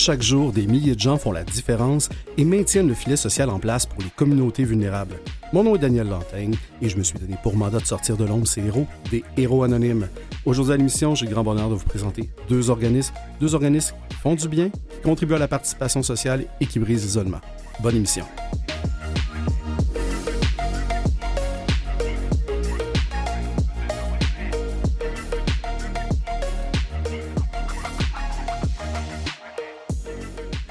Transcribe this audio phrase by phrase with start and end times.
[0.00, 3.58] Chaque jour, des milliers de gens font la différence et maintiennent le filet social en
[3.58, 5.16] place pour les communautés vulnérables.
[5.52, 8.24] Mon nom est Daniel Lantaigne et je me suis donné pour mandat de sortir de
[8.24, 10.08] l'ombre ces héros, des héros anonymes.
[10.46, 14.16] Aujourd'hui à l'émission, j'ai le grand bonheur de vous présenter deux organismes, deux organismes qui
[14.16, 17.40] font du bien, qui contribuent à la participation sociale et qui brisent l'isolement.
[17.82, 18.24] Bonne émission.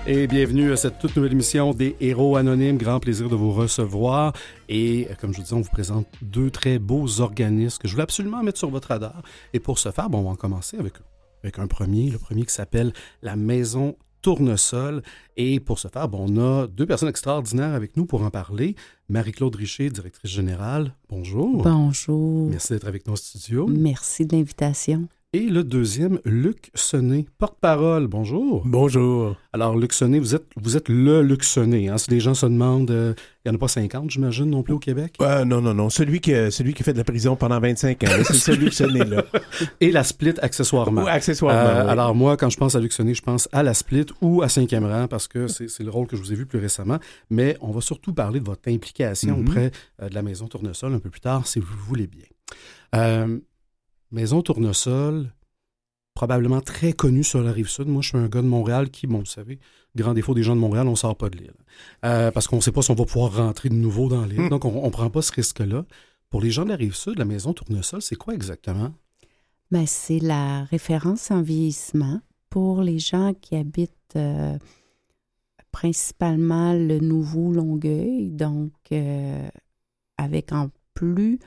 [0.10, 2.78] Et bienvenue à cette toute nouvelle émission des Héros Anonymes.
[2.78, 4.32] Grand plaisir de vous recevoir.
[4.70, 8.04] Et comme je vous disais, on vous présente deux très beaux organismes que je voulais
[8.04, 9.22] absolument mettre sur votre radar.
[9.52, 10.94] Et pour ce faire, bon, on va commencer avec,
[11.44, 15.02] avec un premier, le premier qui s'appelle la Maison Tournesol.
[15.36, 18.78] Et pour ce faire, bon, on a deux personnes extraordinaires avec nous pour en parler.
[19.10, 20.96] Marie-Claude Richer, directrice générale.
[21.10, 21.64] Bonjour.
[21.64, 22.50] Bonjour.
[22.50, 23.68] Merci d'être avec nous au studio.
[23.68, 25.10] Merci de l'invitation.
[25.34, 28.08] Et le deuxième, Luc Sonnet, porte-parole.
[28.08, 28.64] Bonjour.
[28.66, 29.36] Bonjour.
[29.52, 31.90] Alors, Luc Sonnet, vous êtes, vous êtes le Luc Sonnet.
[31.90, 31.98] Hein?
[31.98, 34.74] Si les gens se demandent, euh, il n'y en a pas 50, j'imagine, non plus
[34.74, 35.16] au Québec?
[35.22, 35.90] Euh, non, non, non.
[35.90, 39.26] Celui qui, celui qui fait de la prison pendant 25 ans, c'est ce Luc Sonnet-là.
[39.82, 41.04] Et la split accessoirement.
[41.04, 41.60] Oui, accessoirement.
[41.82, 44.44] Euh, alors, moi, quand je pense à Luc Sonnet, je pense à la split ou
[44.44, 47.00] à cinquième rang parce que c'est le rôle que je vous ai vu plus récemment.
[47.30, 49.42] Mais on va surtout parler de votre implication Mhm.
[49.50, 52.24] auprès euh, de la Maison Tournesol un peu plus tard, si vous le voulez bien.
[54.12, 55.32] Maison Tournesol,
[56.14, 57.88] probablement très connue sur la rive sud.
[57.88, 59.60] Moi, je suis un gars de Montréal qui, bon, vous savez,
[59.96, 61.54] grand défaut des gens de Montréal, on sort pas de l'île.
[62.06, 64.42] Euh, parce qu'on ne sait pas si on va pouvoir rentrer de nouveau dans l'île.
[64.42, 64.50] Hmm.
[64.50, 65.86] Donc, on ne prend pas ce risque-là.
[66.30, 68.94] Pour les gens de la rive sud, la Maison Tournesol, c'est quoi exactement?
[69.72, 74.58] Ben, c'est la référence en vieillissement pour les gens qui habitent euh,
[75.72, 79.48] principalement le nouveau Longueuil, donc euh,
[80.18, 81.40] avec en plus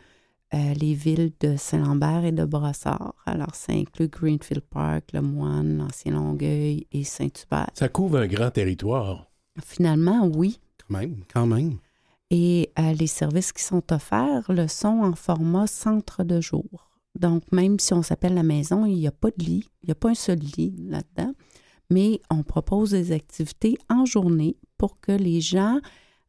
[0.52, 3.14] euh, les villes de Saint-Lambert et de Brossard.
[3.24, 7.70] Alors, ça inclut Greenfield Park, Le Moine, l'Ancien Longueuil et Saint-Hubert.
[7.74, 9.30] Ça couvre un grand territoire.
[9.64, 10.60] Finalement, oui.
[10.78, 11.78] Quand même, quand même.
[12.30, 16.90] Et euh, les services qui sont offerts le sont en format centre de jour.
[17.18, 19.92] Donc, même si on s'appelle la maison, il n'y a pas de lit, il n'y
[19.92, 21.34] a pas un seul lit là-dedans,
[21.90, 25.80] mais on propose des activités en journée pour que les gens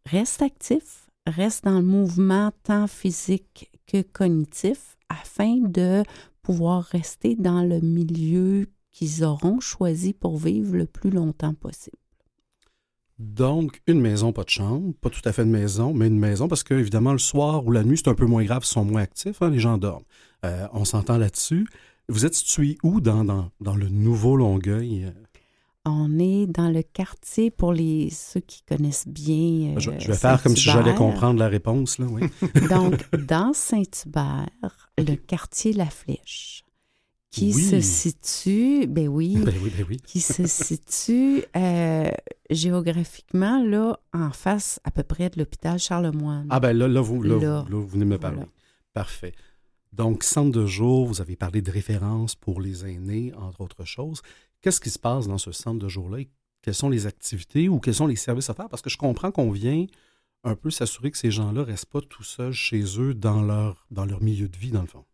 [0.05, 6.03] restent actifs, restent dans le mouvement tant physique que cognitif, afin de
[6.41, 11.97] pouvoir rester dans le milieu qu'ils auront choisi pour vivre le plus longtemps possible.
[13.19, 16.47] Donc, une maison, pas de chambre, pas tout à fait de maison, mais une maison
[16.47, 18.85] parce que, évidemment, le soir ou la nuit, c'est un peu moins grave, ils sont
[18.85, 20.03] moins actifs, hein, les gens dorment.
[20.43, 21.67] Euh, on s'entend là-dessus.
[22.09, 25.11] Vous êtes situé où dans, dans, dans le nouveau Longueuil?
[25.87, 29.75] Euh, On est dans le quartier pour les ceux qui connaissent bien.
[29.79, 31.97] je, euh, je vais faire comme si j'allais comprendre la réponse.
[31.97, 32.21] Là, oui.
[32.69, 36.63] Donc, dans Saint-Hubert, le quartier La Flèche,
[37.31, 37.63] qui Oui.
[37.63, 39.97] se situe, ben oui, ben oui, ben oui.
[40.05, 42.11] qui se situe euh,
[42.49, 46.47] géographiquement là en face à peu près de l'hôpital Charlemagne.
[46.49, 47.65] Ah ben là, là, vous, là, Là.
[47.69, 48.37] vous- venez me parler.
[48.37, 48.51] Voilà.
[48.93, 49.33] Parfait.
[49.91, 54.21] Donc, centre de jour, vous avez parlé de référence pour les aînés, entre autres choses.
[54.61, 56.19] Qu'est-ce qui se passe dans ce centre de jour-là?
[56.61, 58.69] Quelles sont les activités ou quels sont les services offerts?
[58.69, 59.85] Parce que je comprends qu'on vient
[60.43, 63.85] un peu s'assurer que ces gens-là ne restent pas tout seuls chez eux dans leur,
[63.91, 65.05] dans leur milieu de vie, dans le fond.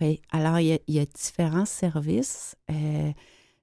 [0.00, 2.56] Oui, alors il y a, y a différents services.
[2.70, 3.12] Euh,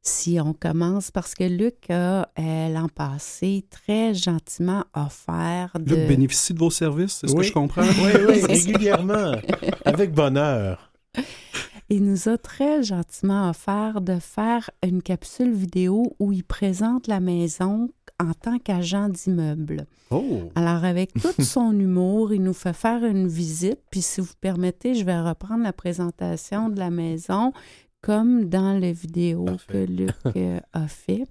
[0.02, 5.96] si on commence, parce que Luc a euh, l'an passé très gentiment offert de...
[5.96, 7.81] Luc bénéficie de vos services, c'est ce que je comprends?
[7.81, 9.34] Oui, oui, régulièrement.
[9.86, 10.91] Avec bonheur.
[11.90, 17.22] Il nous a très gentiment offert de faire une capsule vidéo où il présente la
[17.22, 19.86] maison en tant qu'agent d'immeuble.
[20.09, 20.50] Oh!
[20.56, 23.80] Alors, avec tout son humour, il nous fait faire une visite.
[23.90, 27.54] Puis, si vous permettez, je vais reprendre la présentation de la maison
[28.02, 29.66] comme dans la vidéo Parfait.
[29.68, 31.24] que Luc euh, a fait.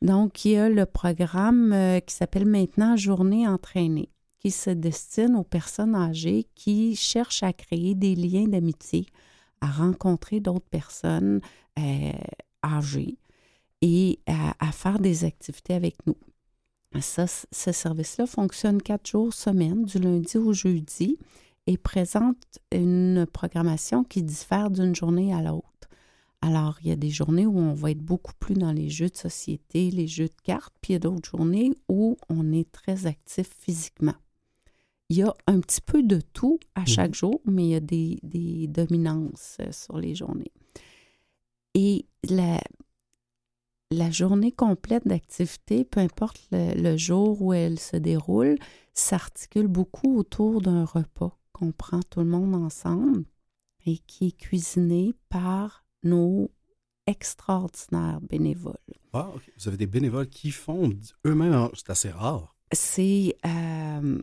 [0.00, 5.36] Donc, il y a le programme euh, qui s'appelle maintenant Journée entraînée, qui se destine
[5.36, 9.06] aux personnes âgées qui cherchent à créer des liens d'amitié,
[9.60, 11.40] à rencontrer d'autres personnes
[11.78, 12.12] euh,
[12.64, 13.16] âgées
[13.80, 16.16] et à, à faire des activités avec nous.
[17.00, 21.16] Ça, ce service-là fonctionne quatre jours semaine, du lundi au jeudi,
[21.66, 25.71] et présente une programmation qui diffère d'une journée à l'autre.
[26.44, 29.08] Alors, il y a des journées où on va être beaucoup plus dans les jeux
[29.08, 32.70] de société, les jeux de cartes, puis il y a d'autres journées où on est
[32.72, 34.16] très actif physiquement.
[35.08, 37.80] Il y a un petit peu de tout à chaque jour, mais il y a
[37.80, 40.50] des, des dominances euh, sur les journées.
[41.74, 42.58] Et la,
[43.92, 48.56] la journée complète d'activité, peu importe le, le jour où elle se déroule,
[48.94, 53.24] s'articule beaucoup autour d'un repas qu'on prend tout le monde ensemble
[53.86, 56.50] et qui est cuisiné par nos
[57.06, 58.76] extraordinaires bénévoles.
[59.12, 59.30] Ah.
[59.58, 60.90] Vous avez des bénévoles qui font
[61.26, 61.68] eux-mêmes.
[61.74, 62.54] C'est assez rare.
[62.72, 64.18] C'est euh,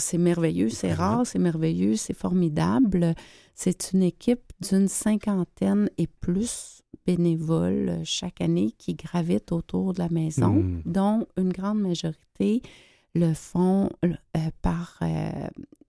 [0.00, 3.14] c'est merveilleux, c'est rare, c'est merveilleux, c'est formidable.
[3.54, 9.98] C'est une équipe d'une cinquantaine et plus bénévoles euh, chaque année qui gravitent autour de
[9.98, 10.82] la maison, Mm.
[10.86, 12.62] dont une grande majorité
[13.14, 14.14] le font euh,
[14.62, 15.30] par euh,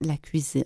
[0.02, 0.64] la cuisine.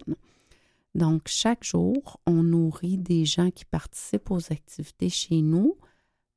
[0.95, 5.75] Donc, chaque jour, on nourrit des gens qui participent aux activités chez nous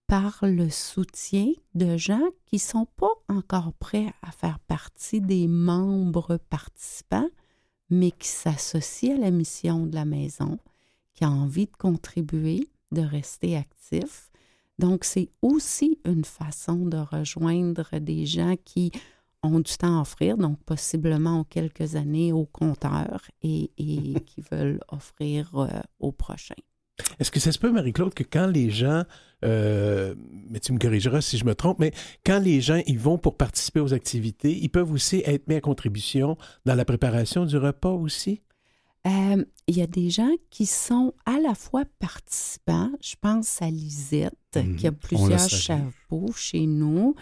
[0.06, 5.48] par le soutien de gens qui ne sont pas encore prêts à faire partie des
[5.48, 7.28] membres participants,
[7.90, 10.58] mais qui s'associent à la mission de la maison,
[11.14, 14.30] qui ont envie de contribuer, de rester actifs.
[14.78, 18.92] Donc, c'est aussi une façon de rejoindre des gens qui
[19.54, 24.42] ont du temps à offrir, donc possiblement ont quelques années au compteur et, et qui
[24.50, 25.68] veulent offrir euh,
[26.00, 26.54] au prochain.
[27.20, 29.02] Est-ce que ça se peut, Marie-Claude, que quand les gens,
[29.44, 30.14] euh,
[30.50, 31.92] mais tu me corrigeras si je me trompe, mais
[32.24, 35.60] quand les gens y vont pour participer aux activités, ils peuvent aussi être mis à
[35.60, 38.40] contribution dans la préparation du repas aussi?
[39.06, 42.90] Euh, Il y a des gens qui sont à la fois participants.
[43.02, 44.76] Je pense à Lisette, Mhm.
[44.76, 47.14] qui a plusieurs chapeaux chez nous.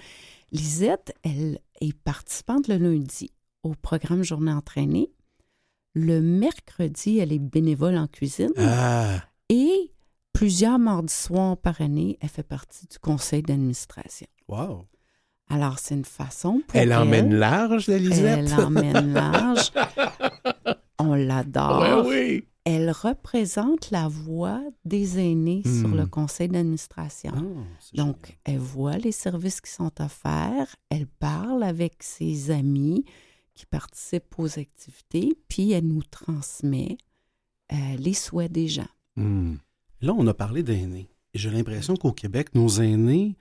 [0.52, 3.30] Lisette, elle est participante le lundi
[3.62, 5.10] au programme Journée entraînée.
[5.94, 8.50] Le mercredi, elle est bénévole en cuisine.
[8.58, 9.20] Ah!
[9.48, 9.92] Et
[10.32, 14.26] plusieurs mardis soirs par année, elle fait partie du conseil d'administration.
[14.48, 14.86] Wow.
[15.48, 16.98] Alors, c'est une façon pour Elle elle.
[16.98, 18.38] emmène large, la Lisette?
[18.50, 19.72] Elle emmène large.
[21.10, 22.04] On l'adore.
[22.06, 22.44] Oui!
[22.66, 25.96] Elle représente la voix des aînés sur Hmm.
[25.96, 27.32] le conseil d'administration.
[27.36, 33.04] Ah, Donc, elle voit les services qui sont offerts, elle parle avec ses amis
[33.54, 36.96] qui participent aux activités, puis elle nous transmet
[37.72, 38.88] euh, les souhaits des gens.
[39.16, 39.56] Hmm.
[40.00, 41.08] Là, on a parlé d'aînés.
[41.34, 43.36] J'ai l'impression qu'au Québec, nos aînés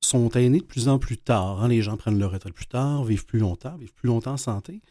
[0.00, 1.62] sont aînés de plus en plus tard.
[1.62, 1.68] hein.
[1.68, 4.82] Les gens prennent leur retraite plus tard, vivent plus longtemps, vivent plus longtemps en santé.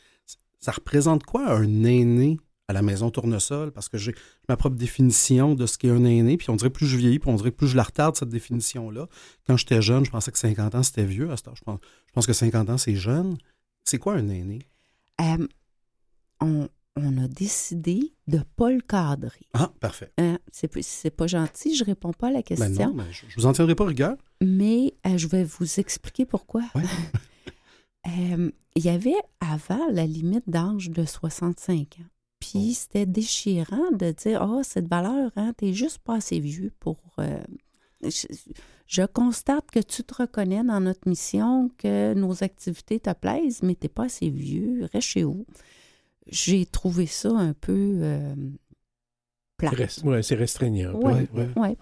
[0.62, 3.72] Ça représente quoi un aîné à la maison Tournesol?
[3.72, 4.14] Parce que j'ai
[4.48, 7.30] ma propre définition de ce qu'est un aîné, puis on dirait plus je vieillis, puis
[7.30, 9.08] on dirait plus je la retarde, cette définition-là.
[9.48, 11.32] Quand j'étais jeune, je pensais que 50 ans, c'était vieux.
[11.32, 13.38] À ce temps, je pense, je pense que 50 ans, c'est jeune.
[13.84, 14.60] C'est quoi un aîné?
[15.20, 15.48] Euh,
[16.40, 19.48] on, on a décidé de ne pas le cadrer.
[19.54, 20.12] Ah, parfait.
[20.20, 22.88] Hein, c'est pas- c'est pas gentil, je réponds pas à la Ben question.
[22.90, 24.16] non, mais je, je vous en tiendrai pas rigueur.
[24.42, 26.62] Mais euh, je vais vous expliquer pourquoi.
[26.76, 26.84] Ouais.
[28.08, 32.06] Euh, Il y avait avant la limite d'âge de 65 ans.
[32.40, 36.98] Puis c'était déchirant de dire Oh, cette valeur, hein, t'es juste pas assez vieux pour.
[37.20, 37.40] euh,
[38.04, 38.26] je,
[38.88, 43.76] je constate que tu te reconnais dans notre mission, que nos activités te plaisent, mais
[43.76, 45.46] t'es pas assez vieux, reste chez vous.
[46.28, 48.36] J'ai trouvé ça un peu euh,
[49.58, 49.74] plate.
[49.76, 50.94] Rest- ouais, c'est restreignant.
[50.96, 51.50] Oui, Ouais, ouais.
[51.58, 51.78] ouais.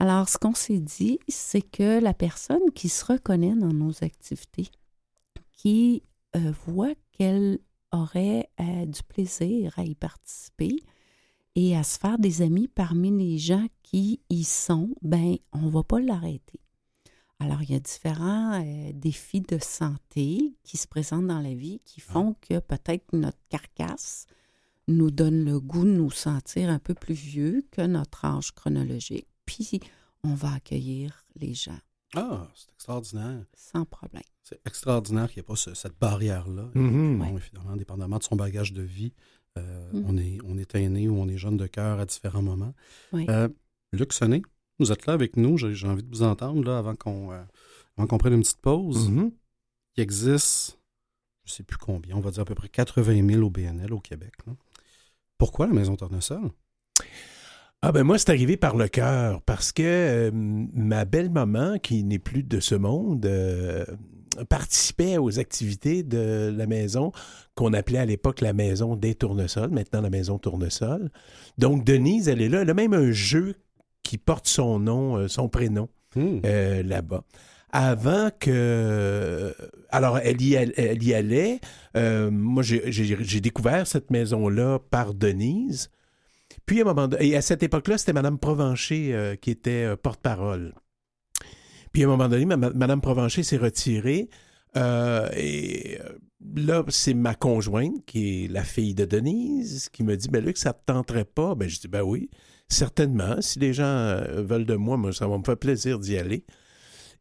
[0.00, 4.70] Alors, ce qu'on s'est dit, c'est que la personne qui se reconnaît dans nos activités,
[5.60, 6.04] qui
[6.36, 7.58] euh, voit qu'elle
[7.92, 10.76] aurait euh, du plaisir à y participer
[11.54, 15.70] et à se faire des amis parmi les gens qui y sont, ben, on ne
[15.70, 16.60] va pas l'arrêter.
[17.40, 21.82] Alors, il y a différents euh, défis de santé qui se présentent dans la vie
[21.84, 24.24] qui font que peut-être notre carcasse
[24.88, 29.28] nous donne le goût de nous sentir un peu plus vieux que notre âge chronologique.
[29.44, 29.80] Puis,
[30.24, 31.78] on va accueillir les gens
[32.16, 33.44] Ah, c'est extraordinaire.
[33.54, 34.22] sans problème.
[34.42, 36.70] C'est extraordinaire qu'il n'y ait pas ce- cette barrière-là.
[36.74, 37.18] Mhm.
[37.18, 39.12] Bon, évidemment, dépendamment de son bagage de vie,
[39.58, 40.04] euh, Mhm.
[40.08, 42.74] on, est, on est aîné ou on est jeune de cœur à différents moments.
[43.12, 43.26] Oui.
[43.28, 43.48] Euh,
[43.92, 44.42] Luc Sonnet,
[44.80, 45.56] vous êtes là avec nous.
[45.56, 47.42] J'ai j'ai envie de vous entendre là, avant qu'on euh,
[47.96, 49.08] avant qu'on prenne une petite pause.
[49.08, 49.30] Mhm.
[49.96, 50.78] Il existe,
[51.44, 53.92] je ne sais plus combien, on va dire à peu près 80 000 au BNL
[53.92, 54.32] au Québec.
[54.46, 54.54] là.
[55.38, 56.50] Pourquoi la Maison Tournesol?
[57.82, 62.18] Ah ben moi, c'est arrivé par le cœur, parce que euh, ma belle-maman, qui n'est
[62.18, 63.86] plus de ce monde, euh,
[64.50, 67.10] participait aux activités de la maison
[67.54, 71.10] qu'on appelait à l'époque la maison des tournesols, maintenant la maison tournesol.
[71.56, 73.54] Donc Denise, elle est là, elle a même un jeu
[74.02, 76.40] qui porte son nom, euh, son prénom Hmm.
[76.42, 77.22] là-bas.
[77.70, 79.54] Avant que...
[79.90, 81.60] Alors, elle y, all- elle y allait.
[81.96, 85.88] Euh, moi, j'ai découvert cette maison-là par Denise.
[86.70, 89.86] Puis, à un moment donné, et à cette époque-là, c'était Mme Provencher euh, qui était
[89.86, 90.72] euh, porte-parole.
[91.92, 94.28] Puis, à un moment donné, ma- ma- Mme Provencher s'est retirée.
[94.76, 95.98] euh, et
[96.54, 100.58] là, c'est ma conjointe, qui est la fille de Denise, qui me dit Ben, Luc,
[100.58, 102.30] ça te tenterait pas Ben, je dis Ben oui,
[102.68, 103.40] certainement.
[103.40, 106.44] Si les gens veulent de moi, moi, ça va me faire plaisir d'y aller.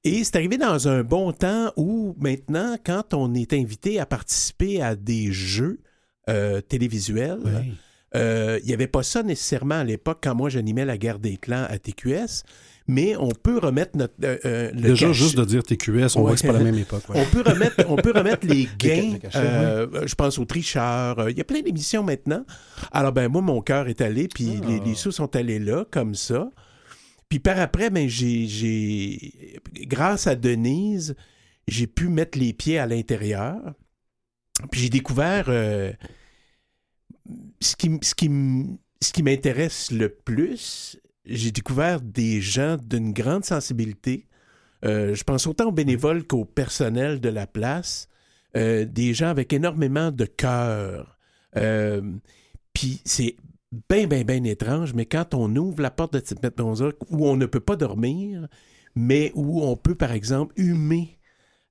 [0.03, 4.79] Et c'est arrivé dans un bon temps où maintenant, quand on est invité à participer
[4.79, 5.79] à des jeux
[6.67, 7.39] télévisuels.
[8.15, 11.37] Euh, il n'y avait pas ça nécessairement à l'époque quand moi j'animais la guerre des
[11.37, 12.41] clans à TQS,
[12.87, 14.15] mais on peut remettre notre.
[14.23, 16.59] euh, euh, le Déjà, cache- juste de dire TQS, on voit que c'est pas la
[16.63, 17.07] même époque.
[17.09, 17.21] ouais.
[17.21, 19.13] on peut remettre, on peut remettre les gains.
[19.13, 21.19] le cachet, euh, Je pense aux tricheurs.
[21.19, 22.43] Euh, Il y a plein d'émissions maintenant.
[22.91, 24.65] Alors, ben moi, mon cœur est allé, puis Ah.
[24.67, 26.49] les, les sous sont allés là, comme ça.
[27.29, 31.15] Puis par après, ben, j'ai, j'ai, grâce à Denise,
[31.67, 33.59] j'ai pu mettre les pieds à l'intérieur.
[34.71, 35.91] Puis j'ai découvert euh,
[37.59, 40.97] ce qui, m- ce qui, m- ce qui m'intéresse le plus.
[41.25, 44.27] J'ai découvert des gens d'une grande sensibilité.
[44.85, 48.07] Euh, je pense autant aux bénévoles qu'au personnel de la place.
[48.57, 51.19] Euh, des gens avec énormément de cœur.
[51.55, 52.01] Euh,
[52.73, 53.35] Puis c'est
[53.89, 57.35] bien, bien, bien étrange, mais quand on ouvre la porte de cette maison-là, où on
[57.37, 58.47] ne peut pas dormir,
[58.95, 61.18] mais où on peut, par exemple, humer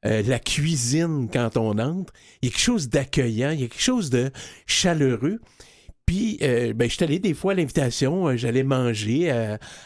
[0.07, 2.13] euh, la cuisine quand on entre,
[2.43, 4.31] il y a quelque chose d'accueillant, il y a quelque chose de
[4.67, 5.41] chaleureux.
[6.07, 9.31] Puis, euh, ben, je suis allé des fois à l'invitation, euh, j'allais manger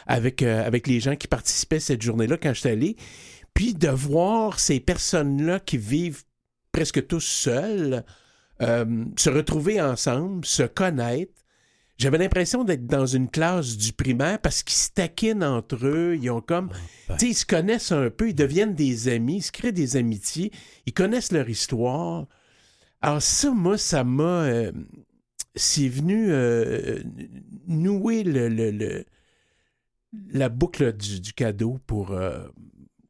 [0.07, 2.95] avec, avec les gens qui participaient cette journée-là quand j'étais allé.
[3.53, 6.23] Puis de voir ces personnes-là qui vivent
[6.71, 8.03] presque tous seuls,
[8.61, 11.31] euh, se retrouver ensemble, se connaître.
[11.97, 16.29] J'avais l'impression d'être dans une classe du primaire parce qu'ils se taquinent entre eux, ils
[16.31, 16.69] ont comme...
[17.07, 19.95] Tu sais, ils se connaissent un peu, ils deviennent des amis, ils se créent des
[19.95, 20.51] amitiés,
[20.85, 22.25] ils connaissent leur histoire.
[23.01, 24.43] Alors ça, moi, ça m'a...
[24.43, 24.71] euh,
[25.55, 26.99] c'est venu euh,
[27.67, 29.05] nouer le, le- le-
[30.31, 32.11] la boucle du, du cadeau pour...
[32.11, 32.47] euh,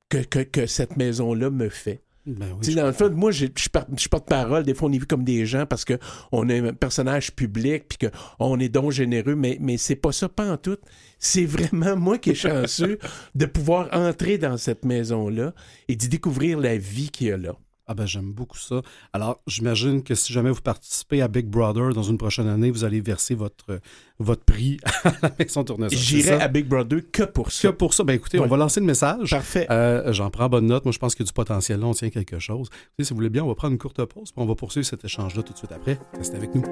[0.09, 2.03] que, que- que cette maison-là me fait.
[2.25, 4.63] Ben oui, dans le fond, moi, je je porte-parole.
[4.63, 8.09] Des fois, on est vu comme des gens parce qu'on est un personnage public puis
[8.09, 10.77] qu'on est donc généreux, mais, mais c'est pas ça, pas en tout.
[11.19, 12.97] C'est vraiment moi qui est chanceux
[13.35, 15.53] de pouvoir entrer dans cette maison-là
[15.89, 17.55] et d'y découvrir la vie qu'il y a là.
[17.85, 18.81] Ah ben j'aime beaucoup ça.
[19.11, 22.85] Alors, j'imagine que si jamais vous participez à Big Brother dans une prochaine année, vous
[22.85, 23.79] allez verser votre,
[24.19, 25.97] votre prix à la maison Tournesol.
[25.97, 27.73] J'irai à Big Brother que pour Que ça.
[27.73, 29.31] pour ça, ben écoutez, on va lancer le message.
[29.31, 29.67] Parfait.
[29.69, 30.85] Euh, J'en prends bonne note.
[30.85, 31.87] Moi, je pense qu'il y a du potentiel là.
[31.87, 32.69] On tient quelque chose.
[32.71, 34.85] Écoutez, si vous voulez bien, on va prendre une courte pause, puis on va poursuivre
[34.85, 35.99] cet échange-là tout de suite après.
[36.17, 36.63] Restez avec nous.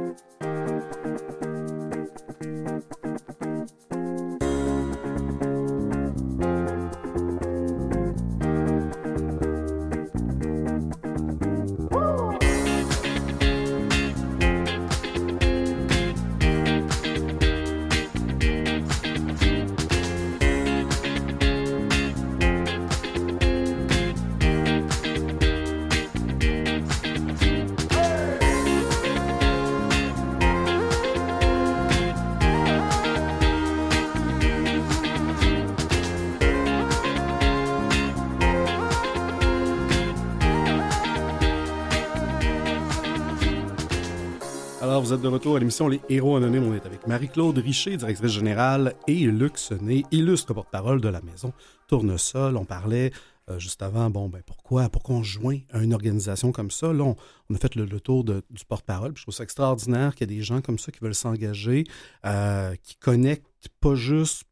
[45.21, 46.63] De retour à l'émission Les Héros Anonymes.
[46.63, 51.53] On est avec Marie-Claude Richer, directrice générale, et Luc Sonnet, illustre porte-parole de la maison
[51.87, 52.57] Tournesol.
[52.57, 53.11] On parlait
[53.49, 56.91] euh, juste avant, bon, ben pourquoi, pourquoi on joint à une organisation comme ça?
[56.91, 57.03] Là,
[57.49, 59.13] on, a fait le, tour du porte-parole.
[59.15, 61.83] Je trouve ça extraordinaire qu'il y ait des gens comme ça qui veulent s'engager,
[62.25, 64.45] euh, qui connectent pas juste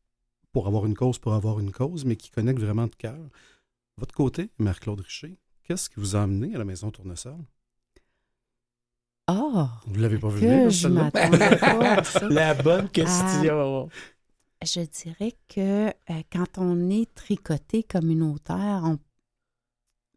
[0.51, 3.29] pour avoir une cause, pour avoir une cause, mais qui connectent vraiment de cœur.
[3.97, 7.39] Votre côté, Marie-Claude Richer, qu'est-ce qui vous a amené à la maison Tournesol?
[9.31, 9.69] Ah!
[9.85, 12.27] Vous l'avez pas vu venir, je pas à ça.
[12.29, 13.87] La bonne question.
[14.63, 18.97] Je dirais que euh, quand on est tricoté communautaire, on-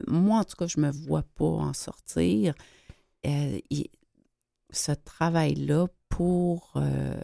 [0.08, 2.54] moi, en tout cas, je me vois pas en sortir.
[3.26, 3.58] Euh,
[4.70, 7.14] ce travail-là pour euh,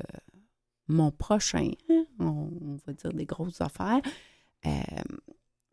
[0.89, 4.03] mon prochain, hein, on, va dire des grosses affaires,
[4.67, 4.71] euh,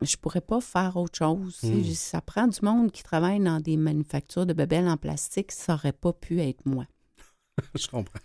[0.06, 1.56] je pourrais pas faire autre chose.
[1.60, 1.74] tu sais.
[1.74, 1.94] Mm.
[1.94, 5.92] Ça prend du monde qui travaille dans des manufactures de bebelles en plastique, ça aurait
[5.92, 6.86] pas pu être moi.
[7.74, 8.18] Je comprends.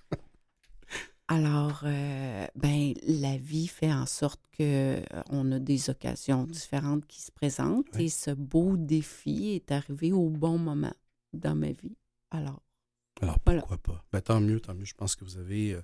[1.28, 7.06] Alors, euh, ben, la vie fait en sorte que euh, on a des occasions différentes
[7.08, 8.06] qui se présentent Oui.
[8.06, 10.94] et ce beau défi est arrivé au bon moment
[11.32, 11.96] dans ma vie.
[12.32, 12.62] Alors,
[13.22, 13.62] Alors Voilà.
[13.62, 14.04] pourquoi pas?
[14.12, 14.84] Ben, tant mieux, tant mieux.
[14.84, 15.82] Je pense que vous avez euh,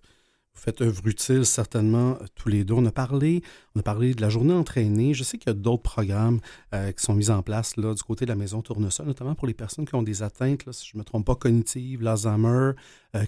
[0.57, 2.73] vous faites œuvre utile certainement euh, tous les deux.
[2.73, 3.43] On a parlé,
[3.75, 5.13] on a parlé de la journée entraînée.
[5.13, 6.39] Je sais qu'il y a d'autres programmes
[6.73, 9.47] euh, qui sont mis en place là, du côté de la maison Tournesol, notamment pour
[9.47, 12.71] les personnes qui ont des atteintes, là, si je ne me trompe pas, cognitives, l'Alzheimer.
[13.15, 13.25] Euh,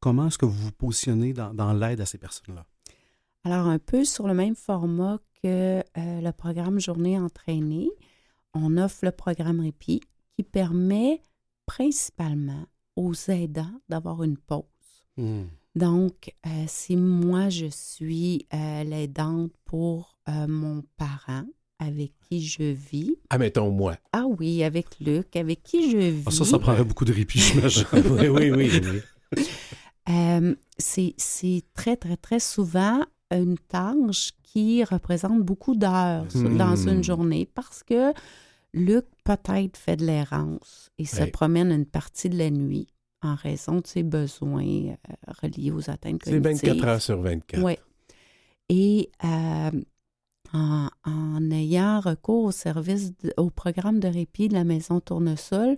[0.00, 2.66] comment est-ce que vous vous positionnez dans, dans l'aide à ces personnes-là?
[3.44, 7.90] alors un peu sur le même format que euh, le programme Journée entraînée,
[8.54, 10.00] on offre le programme Répit
[10.36, 11.20] qui permet
[11.66, 14.62] principalement aux aidants d'avoir une pause.
[15.74, 21.44] Donc, euh, si moi, je suis euh, l'aidante pour euh, mon parent
[21.78, 23.96] avec qui je vis, Admettons moi.
[24.12, 27.38] ah oui, avec Luc, avec qui je vis, Ah, ça, ça prendrait beaucoup de répit,
[27.40, 27.86] j'imagine.
[28.20, 28.70] oui, oui, oui.
[29.34, 29.44] oui.
[30.10, 33.02] euh, c'est très, très, très souvent
[33.32, 36.56] une tâche qui représente beaucoup d'heures Hmm.
[36.58, 38.12] dans une journée parce que
[38.74, 42.86] Luc peut-être fait de l'errance et se promène une partie de la nuit
[43.22, 44.94] en raison de ses besoins euh,
[45.42, 46.68] reliés aux atteintes C'est cognitives.
[46.70, 47.62] 24 heures sur 24.
[47.62, 47.74] Oui.
[48.68, 49.70] Et euh,
[50.52, 55.76] en, en ayant recours au service, de- au programme de répit de la maison Tournesol,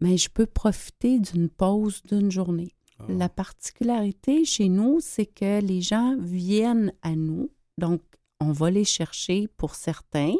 [0.00, 2.74] mais je peux profiter d'une pause d'une journée.
[2.98, 3.04] Ah.
[3.08, 7.50] La particularité chez nous, c'est que les gens viennent à nous.
[7.78, 8.00] Donc,
[8.40, 10.34] on va les chercher pour certains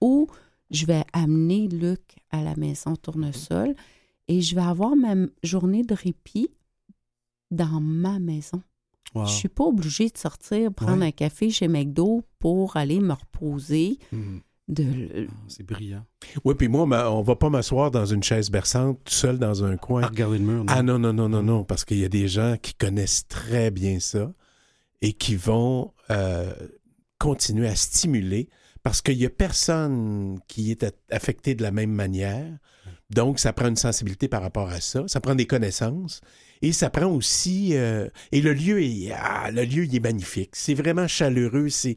[0.00, 0.26] ou
[0.70, 3.74] je vais amener Luc à la maison Tournesol
[4.30, 6.50] et je vais avoir ma journée de répit
[7.50, 8.62] dans ma maison.
[9.14, 9.26] Wow.
[9.26, 11.08] Je suis pas obligée de sortir prendre Ouais.
[11.08, 13.98] un café chez McDo pour aller me reposer.
[14.68, 14.84] De...
[15.28, 16.04] Ah, C'est brillant.
[16.44, 16.82] Oui, puis moi,
[17.12, 20.02] on va pas m'asseoir dans une chaise berçante tout seul dans un coin.
[20.04, 20.58] À regarder le mur.
[20.62, 20.66] non?
[20.68, 23.72] Ah non, non, non, non, non, parce qu'il y a des gens qui connaissent très
[23.72, 24.32] bien ça
[25.02, 26.52] et qui vont euh,
[27.18, 28.48] continuer à stimuler
[28.84, 32.56] parce qu'il n'y a personne qui est affecté de la même manière.
[33.10, 35.04] Donc, ça prend une sensibilité par rapport à ça.
[35.08, 36.20] Ça prend des connaissances.
[36.62, 37.70] Et ça prend aussi...
[37.76, 40.50] euh, et le lieu, est, ah, le lieu, il est magnifique.
[40.54, 41.68] C'est vraiment chaleureux.
[41.70, 41.96] C'est,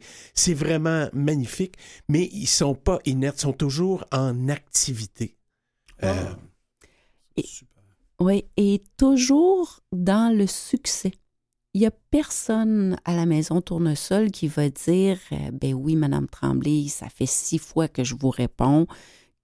[0.54, 1.76] vraiment magnifique.
[2.08, 3.38] Mais ils sont pas inertes.
[3.40, 5.36] Ils sont toujours en activité.
[6.04, 6.38] Euh, Ah.
[7.38, 7.70] Et- Super.
[8.20, 11.12] Oui, et toujours dans le succès.
[11.74, 16.28] Il n'y a personne à la maison Tournesol qui va dire euh, Ben oui, Madame
[16.28, 18.86] Tremblay, ça fait six fois que je vous réponds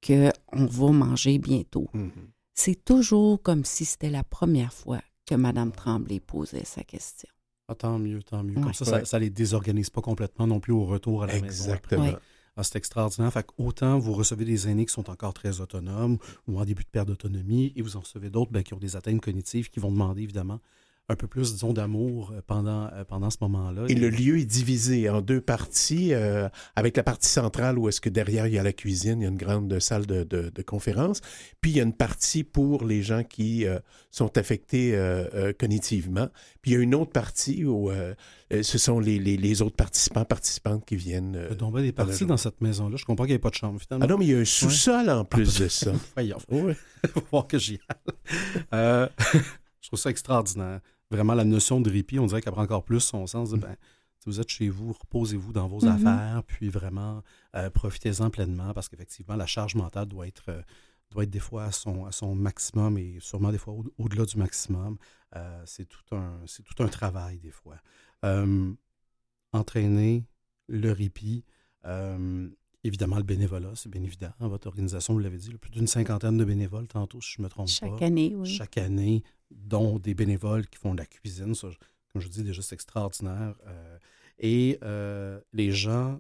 [0.06, 0.32] qu'on
[0.66, 1.88] va manger bientôt.
[1.94, 2.12] mhm.
[2.54, 7.30] C'est toujours comme si c'était la première fois que Madame Tremblay posait sa question.
[7.70, 8.58] Ah, tant mieux, tant mieux.
[8.58, 8.64] Ouais.
[8.64, 9.06] Comme ça, ça, Ouais.
[9.06, 11.46] ça les désorganise pas complètement non plus au retour à la maison.
[11.46, 12.04] Exactement.
[12.04, 12.18] Ouais.
[12.58, 13.32] Ah, c'est extraordinaire.
[13.32, 16.90] Fait autant vous recevez des aînés qui sont encore très autonomes ou en début de
[16.90, 19.92] perte d'autonomie, et vous en recevez d'autres ben, qui ont des atteintes cognitives qui vont
[19.92, 20.60] demander évidemment
[21.10, 23.86] un peu plus, disons, d'amour euh, pendant, euh, pendant ce moment-là.
[23.90, 28.00] Et le lieu est divisé en deux parties, euh, avec la partie centrale où est-ce
[28.00, 30.52] que derrière il y a la cuisine, il y a une grande salle de, de,
[30.54, 31.22] de conférence,
[31.62, 33.80] puis il y a une partie pour les gens qui euh,
[34.12, 36.30] sont affectés euh, cognitivement,
[36.62, 37.92] puis il y a une autre partie où
[38.52, 41.40] ce sont les, les, les autres participants, participantes qui viennent.
[41.50, 42.98] Il y a des parties dans cette maison-là.
[42.98, 44.06] Je comprends qu'il n'y ait pas de chambre, finalement.
[44.06, 45.92] Ah non, mais il y a un sous-sol en plus de ça.
[46.16, 46.38] Voyons.
[46.50, 46.76] Ouais.
[47.14, 47.80] faut voir que j'y
[48.72, 49.10] aille.
[49.82, 50.82] Je trouve ça extraordinaire.
[51.12, 53.50] Vraiment, la notion de répit, on dirait qu'elle prend encore plus son sens.
[53.52, 53.76] de, ben,
[54.20, 55.88] si vous êtes chez vous, reposez-vous dans vos Mhm.
[55.88, 57.24] affaires, puis vraiment,
[57.56, 60.62] euh, profitez-en pleinement, parce qu'effectivement, la charge mentale doit être, euh,
[61.10, 64.26] doit être des fois à son, à son maximum et sûrement des fois au- au-delà
[64.26, 64.98] du maximum.
[65.36, 67.78] Euh, c'est tout, un, c'est tout un travail, des fois.
[69.52, 70.26] Entraîner,
[70.68, 71.44] le répit,
[72.84, 74.30] évidemment, le bénévolat, c'est bien évident.
[74.40, 77.50] Votre organisation, vous l'avez dit, plus d'une cinquantaine de bénévoles, tantôt, si je ne me
[77.50, 78.48] trompe Chaque pas année, oui.
[78.48, 81.54] chaque année, dont des bénévoles qui font de la cuisine.
[81.56, 81.68] Ça,
[82.14, 83.56] comme je dis, déjà, c'est extraordinaire.
[83.68, 83.98] Euh,
[84.40, 86.20] et euh, les gens,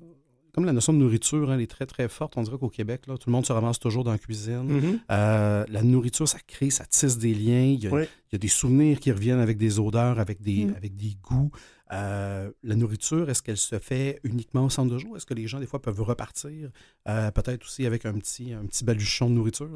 [0.54, 2.36] comme la notion de nourriture, hein, elle est très, très forte.
[2.38, 4.64] On dirait qu'au Québec, là, tout le monde se ramasse toujours dans la cuisine.
[4.64, 5.00] Mhm.
[5.12, 7.64] Euh, la nourriture, ça crée, ça tisse des liens.
[7.66, 8.10] Il y a, Ouais.
[8.30, 10.74] il y a des souvenirs qui reviennent avec des odeurs, avec des, Mm.
[10.76, 11.52] avec des goûts.
[11.92, 15.18] Euh, la nourriture, est-ce qu'elle se fait uniquement au centre de jour?
[15.18, 16.70] Est-ce que les gens, des fois, peuvent repartir?
[17.08, 19.70] Euh, Peut-être aussi avec un petit, un petit baluchon de nourriture?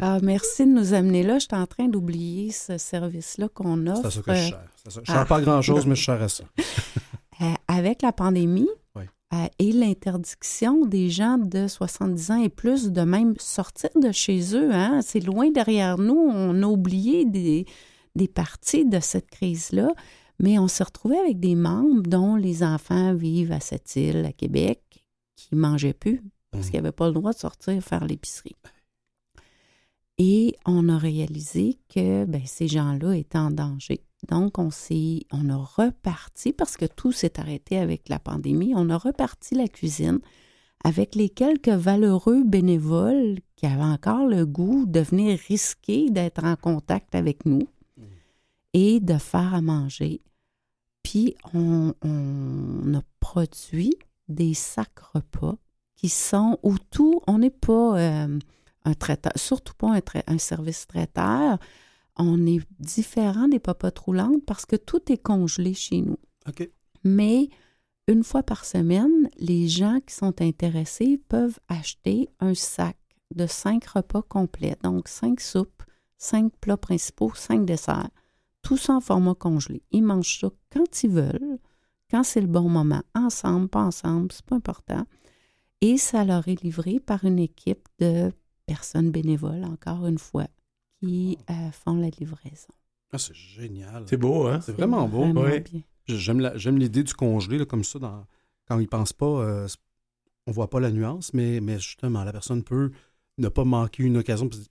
[0.00, 1.38] Ah, merci de nous amener là.
[1.38, 4.06] Je suis en train d'oublier ce service-là qu'on C'est offre.
[4.06, 4.68] à ça que je cherche.
[4.84, 5.00] C'est ça.
[5.04, 5.14] Je ah.
[5.14, 6.44] cherche pas grand-chose, mais je cherche à ça.
[7.42, 9.02] Euh, avec la pandémie Oui.
[9.34, 14.56] euh, et l'interdiction des gens de 70 ans et plus de même sortir de chez
[14.56, 16.14] eux, hein, c'est loin derrière nous.
[16.16, 17.66] On a oublié des,
[18.14, 19.90] des parties de cette crise-là,
[20.40, 24.32] mais on s'est retrouvé avec des membres dont les enfants vivent à cette île, à
[24.32, 24.80] Québec,
[25.36, 26.70] qui ne mangeaient plus parce Mhm.
[26.70, 28.56] qu'ils n'avaient pas le droit de sortir faire l'épicerie.
[30.18, 34.00] Et on a réalisé que ben, ces gens-là étaient en danger.
[34.28, 38.88] Donc, on, s'est, on a reparti, parce que tout s'est arrêté avec la pandémie, on
[38.88, 40.20] a reparti la cuisine
[40.84, 46.56] avec les quelques valeureux bénévoles qui avaient encore le goût de venir risquer d'être en
[46.56, 47.68] contact avec nous
[48.72, 50.22] et de faire à manger.
[51.02, 53.94] Puis, on, on a produit
[54.28, 55.56] des sacs repas
[55.94, 58.38] qui sont où tout, on n'est pas euh,
[58.86, 61.58] un traiteur, surtout pas un, trai- un service traiteur.
[62.16, 66.18] On est différent des papotes roulantes parce que tout est congelé chez nous.
[66.48, 66.70] OK.
[67.04, 67.50] Mais
[68.08, 72.96] une fois par semaine, les gens qui sont intéressés peuvent acheter un sac
[73.34, 75.82] de cinq repas complets, donc cinq soupes,
[76.16, 78.10] cinq plats principaux, cinq desserts,
[78.62, 79.82] tout ça en format congelé.
[79.90, 81.58] Ils mangent ça quand ils veulent,
[82.10, 85.04] quand c'est le bon moment, ensemble, pas ensemble, c'est pas important.
[85.80, 88.32] Et ça leur est livré par une équipe de
[88.66, 90.46] personnes bénévoles, encore une fois,
[91.00, 92.72] qui euh, font la livraison.
[93.12, 94.04] Ah, c'est génial.
[94.08, 94.60] C'est beau, hein?
[94.60, 95.20] C'est vraiment beau.
[95.20, 95.60] Vraiment ouais.
[95.60, 95.80] bien.
[96.08, 98.24] J'aime la- j'aime l'idée du congelé, là, comme ça, dans,
[98.66, 99.68] quand il pense pas, euh,
[100.46, 102.90] on voit pas la nuance, mais, mais justement, la personne peut
[103.38, 104.48] ne pas manquer une occasion.
[104.48, 104.66] Puis,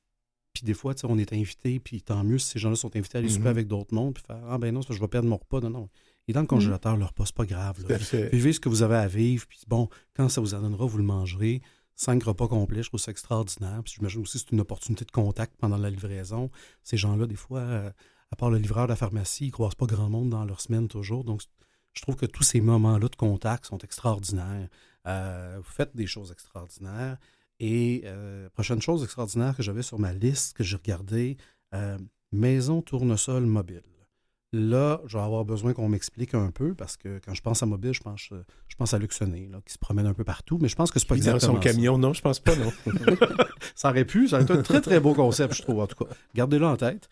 [0.53, 2.95] puis des fois, tu sais, on est invité, puis tant mieux si ces gens-là sont
[2.95, 3.47] invités à aller souper Mhm.
[3.47, 5.35] avec d'autres mondes, puis faire Ah ben non, c'est parce que je vais perdre mon
[5.37, 5.59] repas.
[5.59, 5.89] Non, non.
[6.27, 7.85] Et dans le congélateur, le repas, c'est pas grave.
[7.87, 7.97] là.
[8.31, 10.97] Vivez ce que vous avez à vivre, puis bon, quand ça vous en donnera, vous
[10.97, 11.61] le mangerez.
[11.95, 13.81] Cinq repas complets, je trouve ça extraordinaire.
[13.83, 16.51] Puis j'imagine aussi que c'est une opportunité de contact pendant la livraison.
[16.83, 17.89] Ces gens-là, des fois, euh,
[18.31, 20.59] à part le livreur de la pharmacie, ils ne croisent pas grand monde dans leur
[20.59, 21.23] semaine toujours.
[21.23, 21.41] Donc,
[21.93, 24.67] je trouve que tous ces moments-là de contact sont extraordinaires.
[25.07, 27.17] Euh, vous faites des choses extraordinaires.
[27.61, 31.37] Et euh, prochaine chose extraordinaire que j'avais sur ma liste, que j'ai regardée,
[32.31, 33.83] maison tournesol mobile.
[34.53, 37.65] Là, je vais avoir besoin qu'on m'explique un peu parce que quand je pense à
[37.65, 40.57] mobile, je pense, euh, je pense à Luxonné, là, qui se promène un peu partout,
[40.61, 42.71] mais je pense que c'est pas Dans exactement son camion, non, je pense pas, non.
[42.71, 43.27] Ça.
[43.75, 46.05] ça aurait pu, ça aurait été un très très beau concept, je trouve, en tout
[46.05, 46.11] cas.
[46.35, 47.09] Gardez-le en tête.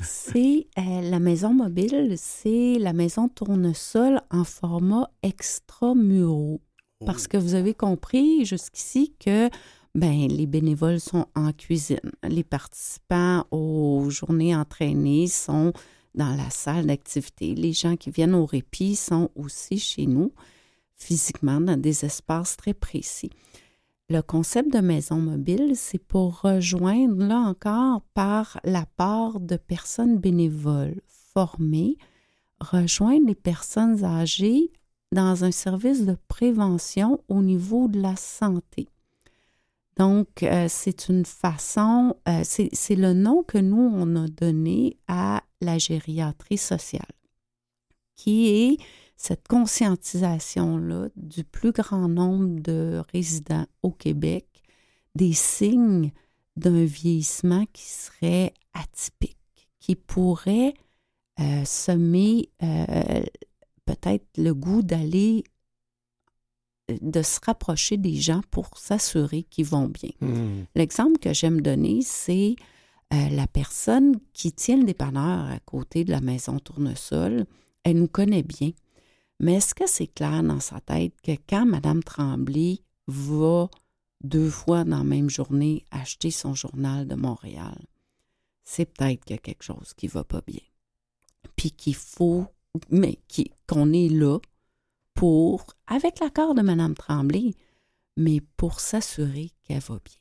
[0.00, 6.60] C'est euh, la maison mobile, c'est la maison tournesol en format extra-muraux.
[7.06, 9.48] Parce que vous avez compris jusqu'ici que
[9.94, 12.00] ben, les bénévoles sont en cuisine.
[12.24, 15.72] Les participants aux journées entraînées sont
[16.14, 17.54] dans la salle d'activité.
[17.54, 20.32] Les gens qui viennent au répit sont aussi chez nous,
[20.96, 23.30] physiquement, dans des espaces très précis.
[24.10, 30.18] Le concept de maison mobile, c'est pour rejoindre, là encore, par la part de personnes
[30.18, 31.98] bénévoles formées,
[32.58, 34.72] rejoindre les personnes âgées
[35.12, 38.88] dans un service de prévention au niveau de la santé.
[39.98, 45.42] Donc, euh, c'est une façon, euh, c'est le nom que nous, on a donné à
[45.60, 47.02] la gériatrie sociale,
[48.14, 48.76] qui est
[49.16, 54.46] cette conscientisation-là du plus grand nombre de résidents au Québec
[55.16, 56.12] des signes
[56.54, 59.36] d'un vieillissement qui serait atypique,
[59.80, 60.74] qui pourrait
[61.40, 62.50] euh, semer
[63.84, 65.42] peut-être le goût d'aller,
[67.00, 70.10] de se rapprocher des gens pour s'assurer qu'ils vont bien.
[70.20, 70.64] Hmm.
[70.74, 72.56] L'exemple que j'aime donner, c'est
[73.12, 77.46] euh, la personne qui tient le dépanneur à côté de la maison Tournesol.
[77.84, 78.72] Elle nous connaît bien.
[79.40, 83.68] Mais est-ce que c'est clair dans sa tête que quand Mme Tremblay va
[84.22, 87.78] deux fois dans la même journée acheter son journal de Montréal,
[88.64, 90.60] c'est peut-être qu'il y a quelque chose qui va pas bien.
[91.56, 92.46] Puis qu'il faut,
[92.90, 93.20] mais
[93.66, 94.38] qu'on est là
[95.18, 97.54] pour, avec l'accord de Mme Tremblay,
[98.16, 100.14] mais pour s'assurer qu'elle va bien.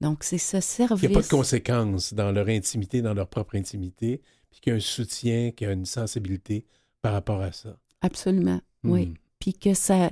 [0.00, 1.02] Donc, c'est ce Il service.
[1.02, 4.72] n'y a pas de conséquences dans leur intimité, dans leur propre intimité, puis qu'il y
[4.72, 6.64] a un soutien, qu'il y a une sensibilité
[7.02, 7.78] par rapport à ça.
[8.00, 9.06] Absolument, oui.
[9.06, 9.14] Hmm.
[9.38, 10.10] Puis que ça.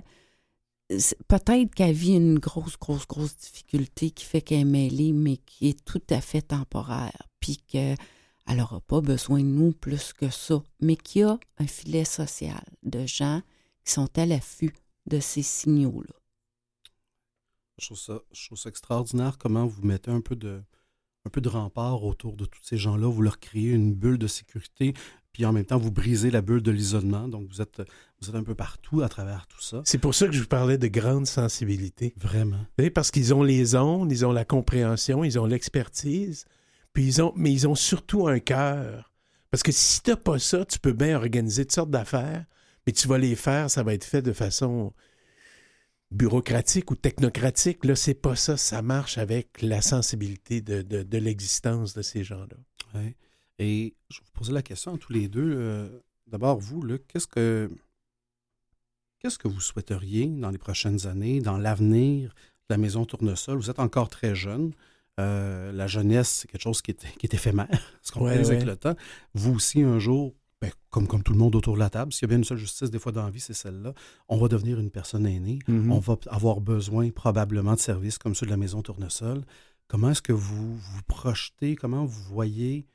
[1.28, 5.70] Peut-être qu'elle vit une grosse, grosse, grosse difficulté qui fait qu'elle est mêlée, mais qui
[5.70, 7.22] est tout à fait temporaire.
[7.40, 7.96] Puis qu'elle
[8.50, 10.62] n'aura pas besoin de nous plus que ça.
[10.80, 13.40] Mais qu'il y a un filet social de gens
[13.84, 14.74] qui sont à l'affût
[15.06, 16.14] de ces signaux-là.
[17.78, 20.62] Je trouve, ça, je trouve ça extraordinaire comment vous mettez un peu de,
[21.24, 23.08] un peu de rempart autour de tous ces gens-là.
[23.08, 24.94] Vous leur créez une bulle de sécurité,
[25.32, 27.28] puis en même temps, vous brisez la bulle de l'isolement.
[27.28, 27.82] Donc, vous êtes,
[28.20, 29.82] vous êtes un peu partout à travers tout ça.
[29.84, 32.14] C'est pour ça que je vous parlais de grande sensibilité.
[32.16, 32.64] Vraiment.
[32.78, 36.44] Vous parce qu'ils ont les ondes, ils ont la compréhension, ils ont l'expertise,
[36.92, 39.10] puis ils ont, mais ils ont surtout un cœur.
[39.50, 42.44] Parce que si tu n'as pas ça, tu peux bien organiser toutes sortes d'affaires,
[42.86, 44.92] mais tu vas les faire, ça va être fait de façon
[46.10, 47.84] bureaucratique ou technocratique.
[47.84, 48.56] Là, c'est pas ça.
[48.56, 52.56] Ça marche avec la sensibilité de, de- de l'existence de ces gens-là.
[52.94, 53.16] Ouais.
[53.58, 55.54] Et je vais vous poser la question à tous les deux.
[55.56, 55.88] euh,
[56.26, 57.70] D'abord, vous, Luc, qu'est-ce que
[59.18, 63.56] qu'est-ce que vous souhaiteriez dans les prochaines années, dans l'avenir de la maison Tournesol?
[63.56, 64.72] Vous êtes encore très jeune.
[65.20, 67.68] Euh, la jeunesse, c'est quelque chose qui est, qui est éphémère,
[68.02, 68.96] ce qu'on Ouais, réalise avec le temps.
[69.34, 72.22] Vous aussi, un jour, ben, comme, comme tout le monde autour de la table, s'il
[72.22, 73.94] y a bien une seule justice des fois dans la vie, c'est celle-là.
[74.28, 75.58] On va devenir une personne aînée.
[75.66, 75.90] Mhm.
[75.90, 79.42] On va avoir besoin probablement de services comme ceux de la maison Tournesol.
[79.88, 82.86] Comment est-ce que vous vous projetez, comment vous voyez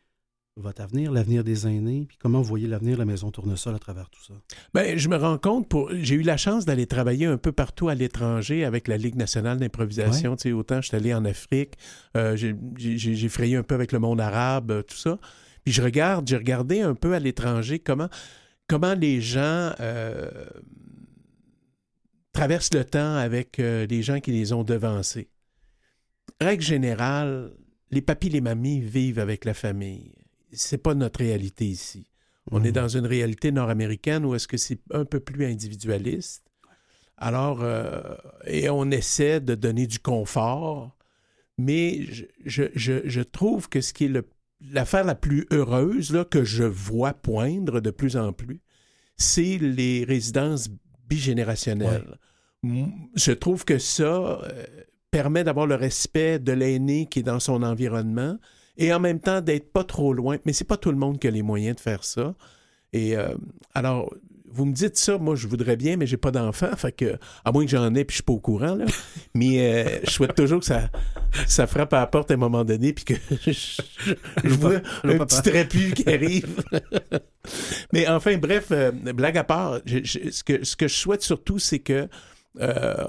[0.55, 3.79] votre avenir, l'avenir des aînés, puis comment vous voyez l'avenir de la maison Tournesol à
[3.79, 4.33] travers tout ça?
[4.73, 7.89] Ben, je me rends compte, pour j'ai eu la chance d'aller travailler un peu partout
[7.89, 10.37] à l'étranger avec la Ligue nationale d'improvisation.
[10.37, 11.73] Tu sais, Autant je suis allé en Afrique,
[12.15, 15.19] euh, j'ai frayé un peu avec le monde arabe, euh, tout ça.
[15.67, 18.07] Puis je regarde, j'ai regardé un peu à l'étranger comment,
[18.69, 20.31] comment les gens euh,
[22.31, 25.27] traversent le temps avec euh, les gens qui les ont devancés.
[26.39, 27.51] Règle générale,
[27.91, 30.13] les papis, les mamies vivent avec la famille.
[30.53, 32.07] C'est pas notre réalité ici.
[32.49, 32.73] On est Mhm.
[32.73, 36.45] dans une réalité nord-américaine où est-ce que c'est un peu plus individualiste.
[37.17, 40.95] Alors, euh, et on essaie de donner du confort,
[41.57, 44.23] mais je, je- je- je trouve que ce qui est le
[44.61, 48.61] l'affaire la plus heureuse là, que je vois poindre de plus en plus,
[49.15, 50.69] c'est les résidences
[51.09, 52.17] bigénérationnelles.
[53.15, 54.65] Je trouve que ça euh,
[55.11, 58.37] permet d'avoir le respect de l'aîné qui est dans son environnement
[58.77, 60.37] et en même temps d'être pas trop loin.
[60.45, 62.35] Mais c'est pas tout le monde qui a les moyens de faire ça.
[62.93, 63.35] Et euh,
[63.73, 64.13] alors,
[64.49, 67.51] vous me dites ça, moi je voudrais bien, mais j'ai pas d'enfant, fait que à
[67.51, 68.85] moins que j'en ai puis je suis pas au courant là.
[69.35, 70.89] Mais euh, je souhaite toujours que ça,
[71.47, 73.13] ça frappe à la porte à un moment donné puis que
[73.45, 73.81] je,
[74.43, 75.41] je vois le un papa.
[75.41, 76.63] petit trapu qui arrive.
[77.93, 81.59] mais enfin, bref, euh, blague à part, je- ce, que, ce que je souhaite surtout,
[81.59, 82.07] c'est que
[82.59, 83.05] euh,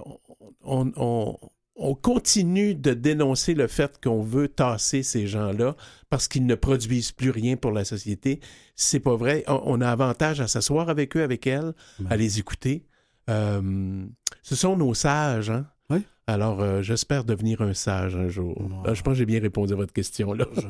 [0.62, 1.37] on, on-
[1.79, 5.77] on continue de dénoncer le fait qu'on veut tasser ces gens-là
[6.11, 8.41] parce qu'ils ne produisent plus rien pour la société.
[8.75, 9.45] C'est pas vrai.
[9.47, 11.73] On, a avantage à s'asseoir avec eux, avec elles,
[12.11, 12.85] à les écouter.
[13.31, 14.05] Euh,
[14.43, 15.67] ce sont nos sages, hein?
[15.91, 16.05] Oui.
[16.27, 18.57] Alors, euh, j'espère devenir un sage un jour.
[18.87, 20.47] Euh, je pense que j'ai bien répondu à votre question, là.
[20.55, 20.61] Je,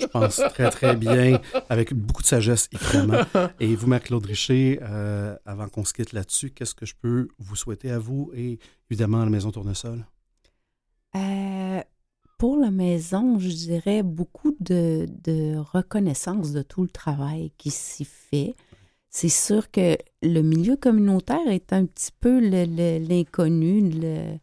[0.00, 3.22] je pense très, très bien, avec beaucoup de sagesse, évidemment.
[3.60, 7.56] Et vous, Marc-Claude Richer, euh, avant qu'on se quitte là-dessus, qu'est-ce que je peux vous
[7.56, 10.04] souhaiter à vous et évidemment à la Maison Tournesol?
[12.70, 15.06] Maison, je dirais beaucoup de,
[15.56, 18.54] reconnaissance de tout le travail qui s'y fait.
[19.10, 24.38] C'est sûr que le milieu communautaire est un petit peu l'inconnu de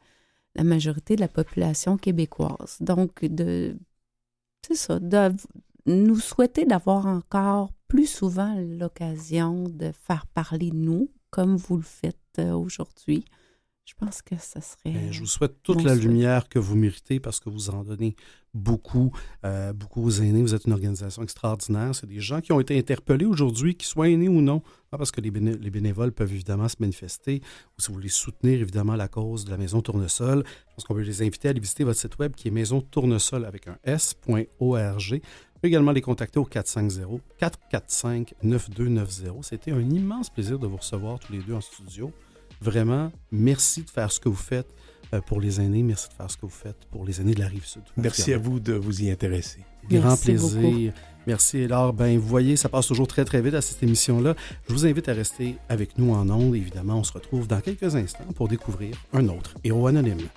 [0.55, 2.77] la majorité de la population québécoise.
[2.79, 5.31] Donc, c'est ça, de
[5.85, 12.17] nous souhaiter d'avoir encore plus souvent l'occasion de faire parler nous, comme vous le faites
[12.39, 13.25] euh, aujourd'hui.
[13.87, 14.89] Je pense que ça serait...
[14.91, 16.05] Ben, je vous souhaite toute la souhait.
[16.05, 18.15] lumière que vous méritez parce que vous en donnez
[18.55, 19.11] beaucoup,
[19.45, 20.41] euh, beaucoup aux aînés.
[20.41, 21.93] Vous êtes une organisation extraordinaire.
[21.93, 25.11] C'est des gens qui ont été interpellés aujourd'hui, qu'ils soient aînés ou non, Ah, parce
[25.11, 27.43] que les, béné- les bénévoles peuvent évidemment se manifester
[27.77, 30.43] ou si vous voulez soutenir évidemment la cause de la Maison Tournesol.
[30.47, 32.81] Je pense qu'on peut les inviter à aller visiter votre site web qui est Maison
[32.81, 35.21] Tournesol avec un s.org.
[35.61, 39.43] Également les contacter au 450-445-9290.
[39.43, 42.11] C'était un immense plaisir de vous recevoir tous les deux en studio.
[42.61, 44.67] Vraiment, merci de faire ce que vous faites
[45.13, 45.83] euh, pour les aînés.
[45.83, 47.83] Merci de faire ce que vous faites pour les aînés de la Rive-Sud.
[47.97, 49.59] Merci à vous de vous y intéresser.
[49.89, 50.61] Grand Merci plaisir.
[50.61, 50.79] beaucoup.
[51.27, 51.63] Merci.
[51.63, 54.35] Alors, ben, vous voyez, ça passe toujours très, très vite à cette émission-là.
[54.67, 56.55] Je vous invite à rester avec nous en ondes.
[56.55, 60.27] Évidemment, on se retrouve dans quelques instants pour découvrir un autre héros anonyme.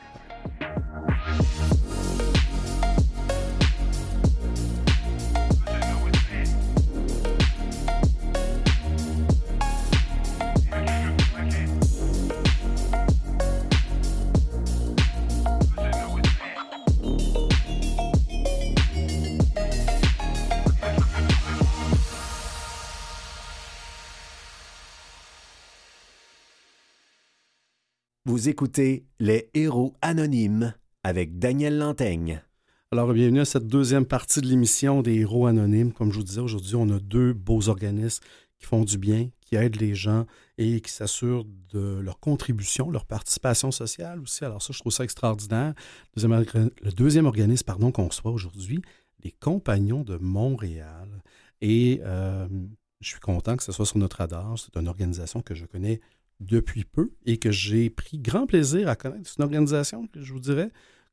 [28.38, 30.72] Vous écoutez Les Héros Anonymes
[31.02, 32.40] avec Daniel Lantaigne.
[32.92, 35.92] Alors, bienvenue à cette deuxième partie de l'émission des héros anonymes.
[35.92, 38.22] Comme je vous disais, aujourd'hui, on a deux beaux organismes
[38.60, 40.24] qui font du bien, qui aident les gens
[40.56, 44.44] et qui s'assurent de leur contribution, leur participation sociale aussi.
[44.44, 45.74] Alors ça, je trouve ça extraordinaire.
[46.14, 48.80] Le deuxième organisme pardon, qu'on reçoit aujourd'hui,
[49.24, 51.08] les Compagnons de Montréal.
[51.60, 52.46] Et euh,
[53.00, 54.56] je suis content que ce soit sur notre radar.
[54.60, 56.00] C'est une organisation que je connais
[56.40, 59.28] depuis peu et que j'ai pris grand plaisir à connaître.
[59.28, 60.70] C'est une organisation que je vous dirais,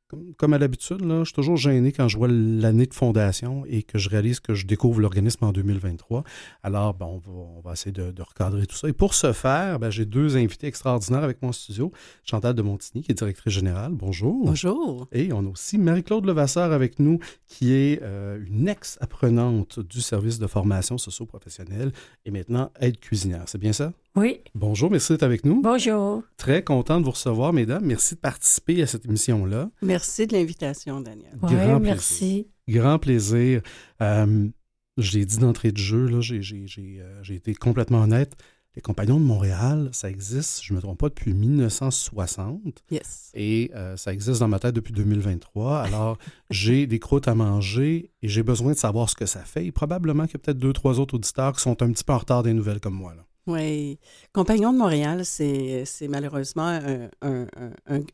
[0.08, 3.82] comme, comme à l'habitude, je suis toujours gêné quand je vois l'année de fondation et
[3.82, 6.22] que je réalise que je découvre l'organisme en 2023.
[6.62, 8.88] Alors, ben, on, va, on va essayer de, de recadrer tout ça.
[8.88, 11.90] Et pour ce faire, ben, j'ai deux invités extraordinaires avec moi en studio.
[12.22, 13.92] Chantal de Montigny, qui est directrice générale.
[13.94, 14.46] Bonjour.
[14.46, 15.08] Bonjour.
[15.10, 20.38] Et on a aussi Marie-Claude Levasseur avec nous, qui est euh, une ex-apprenante du service
[20.38, 21.90] de formation socio-professionnelle
[22.24, 23.42] et maintenant aide cuisinière.
[23.46, 23.92] C'est bien ça?
[24.16, 25.60] Oui, Bonjour, merci d'être avec nous.
[25.60, 26.22] bonjour.
[26.38, 27.84] Très content de vous recevoir, mesdames.
[27.84, 29.68] Merci de participer à cette émission-là.
[29.82, 31.32] Merci de l'invitation, Daniel.
[31.36, 31.80] Grand Oui, plaisir.
[31.80, 32.48] merci.
[32.66, 33.60] Grand plaisir.
[34.00, 34.48] Euh,
[34.96, 38.32] j'ai dit d'entrée de jeu, là, j'ai, j'ai- j'ai, euh, j'ai été complètement honnête.
[38.74, 43.30] Les Compagnons de Montréal, ça existe, je ne me trompe pas, depuis 1960 Yes.
[43.34, 45.78] et euh, ça existe dans ma tête depuis 2023.
[45.80, 46.16] Alors,
[46.50, 49.64] j'ai des croûtes à manger et j'ai besoin de savoir ce que ça fait.
[49.66, 52.12] Et probablement qu'il y a peut-être deux, trois autres auditeurs qui sont un petit peu
[52.14, 53.14] en retard des nouvelles comme moi.
[53.14, 53.24] Là.
[53.46, 53.98] Oui.
[54.32, 57.46] Compagnons de Montréal, c'est c'est malheureusement un, un-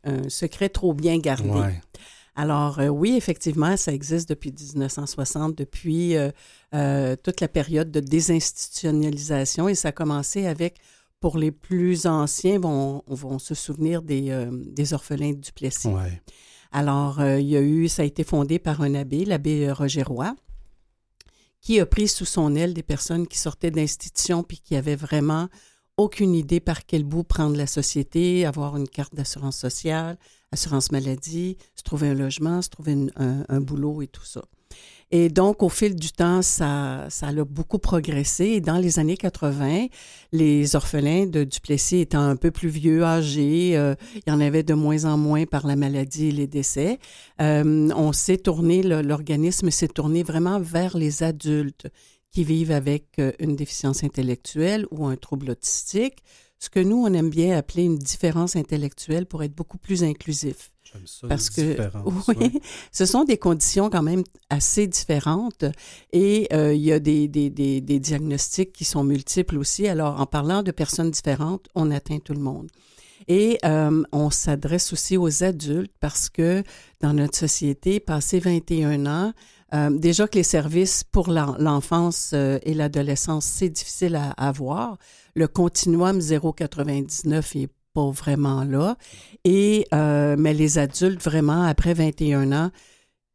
[0.03, 1.49] un- secret trop bien gardé.
[1.49, 1.81] Ouais.
[2.35, 6.31] Alors, euh, oui, effectivement, ça existe depuis 1960, depuis euh,
[6.73, 10.77] euh, toute la période de désinstitutionnalisation et ça a commencé avec,
[11.19, 15.87] pour les plus anciens, vont, vont se souvenir des, des orphelins du Plessis.
[15.87, 16.21] Ouais.
[16.71, 20.35] Alors, il y a eu, ça a été fondé par un abbé, l'abbé Roger Roy,
[21.63, 25.47] qui a pris sous son aile des personnes qui sortaient d'institutions puis qui avaient vraiment
[25.95, 30.17] aucune idée par quel bout prendre la société, avoir une carte d'assurance sociale,
[30.51, 34.43] assurance maladie, se trouver un logement, se trouver un, un boulot et tout ça.
[35.15, 38.45] Et donc, au fil du temps, ça, ça a beaucoup progressé.
[38.45, 39.85] Et dans les années 80,
[40.31, 44.63] les orphelins de Duplessis étant un peu plus vieux, âgés, euh, il y en avait
[44.63, 46.97] de moins en moins par la maladie et les décès.
[47.41, 51.89] Euh, on s'est tourné, l'organisme s'est tourné vraiment vers les adultes
[52.31, 56.23] qui vivent avec euh, une déficience intellectuelle ou un trouble autistique,
[56.63, 60.71] ce que nous, on aime bien appeler une différence intellectuelle pour être beaucoup plus inclusif.
[61.05, 61.77] Ça, Parce que
[62.29, 62.61] oui,
[62.93, 65.65] ce sont des conditions quand même assez différentes
[66.13, 69.89] et euh, il y a des, des, des, des, diagnostics qui sont multiples aussi.
[69.89, 72.69] Alors, en parlant de personnes différentes, on atteint tout le monde.
[73.27, 76.63] Et euh, on s'adresse aussi aux adultes parce que
[77.01, 79.33] dans notre société, passé 21 ans,
[79.73, 84.97] euh, déjà que les services pour l'enfance euh, et l'adolescence, c'est difficile à avoir.
[85.35, 88.97] Le continuum 0,99 est pas vraiment là.
[89.43, 92.71] Et, euh, mais les adultes, vraiment, après 21 ans,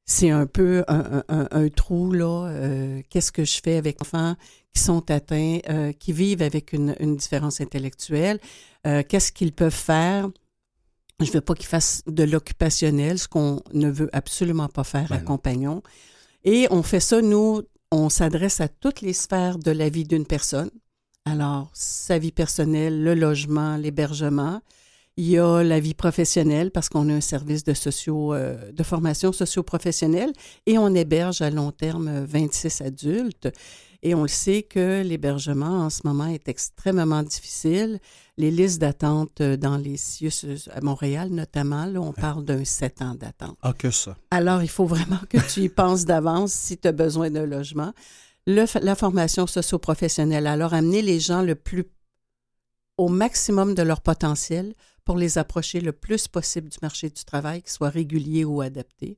[0.04, 2.50] c'est un peu un, trou, là.
[3.10, 4.36] Qu'est-ce que je fais avec enfants
[4.74, 5.58] qui sont atteints,
[5.98, 8.40] qui vivent avec une, différence intellectuelle?
[8.84, 10.30] Qu'est-ce qu'ils peuvent faire?
[11.20, 15.10] Je ne veux pas qu'ils fassent de l'occupationnel, ce qu'on ne veut absolument pas faire
[15.10, 15.82] à Compagnon.
[16.44, 20.26] Et on fait ça, nous, on s'adresse à toutes les sphères de la vie d'une
[20.26, 20.70] personne.
[21.30, 24.60] Alors, sa vie personnelle, le logement, l'hébergement.
[25.18, 28.82] Il y a la vie professionnelle parce qu'on a un service de, socio, euh, de
[28.82, 30.32] formation socio-professionnelle
[30.64, 33.48] et on héberge à long terme 26 adultes.
[34.02, 37.98] Et on le sait que l'hébergement en ce moment est extrêmement difficile.
[38.36, 42.64] Les listes d'attente euh, dans les CIUS euh, à Montréal, notamment, là, on parle d'un
[42.64, 43.58] sept ans d'attente.
[43.60, 44.16] Ah, que ça.
[44.30, 47.92] Alors, il faut vraiment que tu y penses d'avance si tu as besoin d'un logement.
[48.48, 51.84] La formation socio-professionnelle, alors amener les gens le plus
[52.96, 57.62] au maximum de leur potentiel pour les approcher le plus possible du marché du travail,
[57.62, 59.16] qu'ils soient réguliers ou adaptés.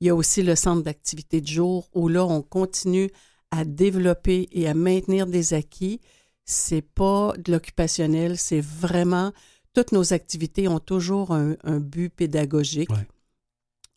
[0.00, 3.10] Il y a aussi le centre d'activité de jour où là, on continue
[3.50, 6.00] à développer et à maintenir des acquis.
[6.44, 9.32] C'est pas de l'occupationnel, c'est vraiment
[9.74, 12.90] toutes nos activités ont toujours un, but pédagogique,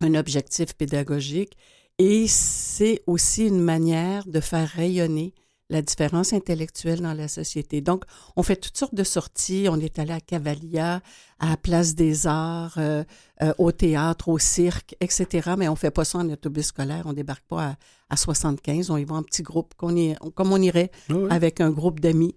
[0.02, 1.58] un objectif pédagogique,
[2.00, 5.34] et c'est aussi une manière de faire rayonner
[5.70, 7.82] la différence intellectuelle dans la société.
[7.82, 8.04] Donc,
[8.36, 9.68] on fait toutes sortes de sorties.
[9.70, 11.02] On est allé à Cavalia,
[11.40, 13.04] à Place des Arts, euh,
[13.42, 15.52] euh, au théâtre, au cirque, etc.
[15.58, 17.04] Mais on fait pas ça en autobus scolaire.
[17.06, 17.76] On débarque pas
[18.10, 18.92] à, 75.
[18.92, 22.36] On y va en petit groupe, comme on irait ah avec un groupe d'amis.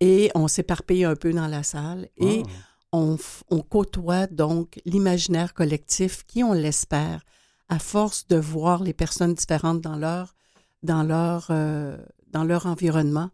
[0.00, 2.08] Et on s'éparpille un peu dans la salle.
[2.18, 2.50] Et ah.
[2.92, 3.16] on,
[3.48, 7.24] on, côtoie donc l'imaginaire collectif qui, on l'espère,
[7.68, 10.34] à force de voir les personnes différentes dans leur
[10.82, 11.96] dans leur euh,
[12.30, 13.30] dans leur environnement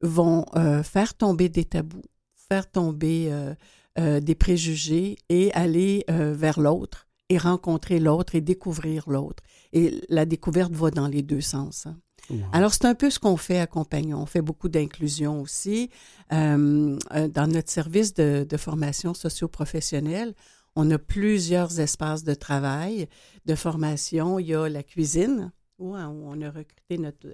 [0.00, 2.02] vont euh, faire tomber des tabous,
[2.48, 3.30] faire tomber
[3.98, 9.42] euh, des préjugés et aller vers l'autre et rencontrer l'autre et découvrir l'autre.
[9.72, 11.86] Et la découverte va dans les deux sens.
[11.86, 11.96] Hein.
[12.52, 14.18] Alors, c'est un peu ce qu'on fait à Compagnon.
[14.20, 15.90] On fait beaucoup d'inclusion aussi.
[16.30, 16.98] dans
[17.48, 20.34] notre service de, de formation socio-professionnelle,
[20.76, 23.08] on a plusieurs espaces de travail,
[23.44, 24.38] de formation.
[24.38, 27.26] Il y a la cuisine, où on a recruté notre,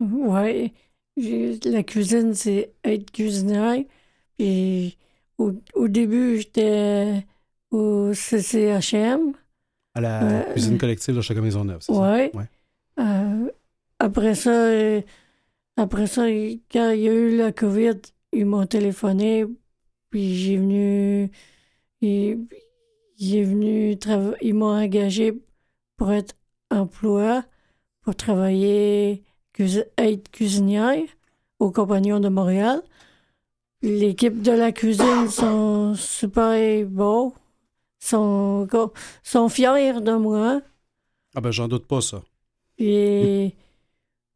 [0.00, 0.72] oui,
[1.16, 3.84] la cuisine, c'est être cuisinière.
[4.38, 4.96] Puis
[5.38, 7.26] au, début, j'étais
[7.70, 9.32] au CCHM.
[9.94, 12.30] À la euh, cuisine collective de Chacun Maisonneuve, c'est ouais.
[12.32, 12.38] ça?
[12.38, 12.44] Oui.
[12.98, 13.50] Euh,
[13.98, 14.70] après ça,
[15.76, 16.26] après ça,
[16.70, 18.00] quand il y a eu la COVID,
[18.32, 19.46] ils m'ont téléphoné,
[20.10, 21.30] puis j'ai venu.
[22.02, 23.98] Venu
[24.40, 25.34] Ils m'ont engagé
[25.96, 26.34] pour être
[26.70, 27.44] emploi,
[28.02, 29.24] pour travailler
[29.98, 31.02] être cuisinière
[31.58, 32.82] au Compagnon de Montréal.
[33.82, 37.34] L'équipe de la cuisine sont super beaux,
[37.98, 38.68] sont,
[39.22, 40.60] sont fiers de moi.
[41.34, 42.22] Ah ben j'en doute pas ça.
[42.76, 43.54] Puis,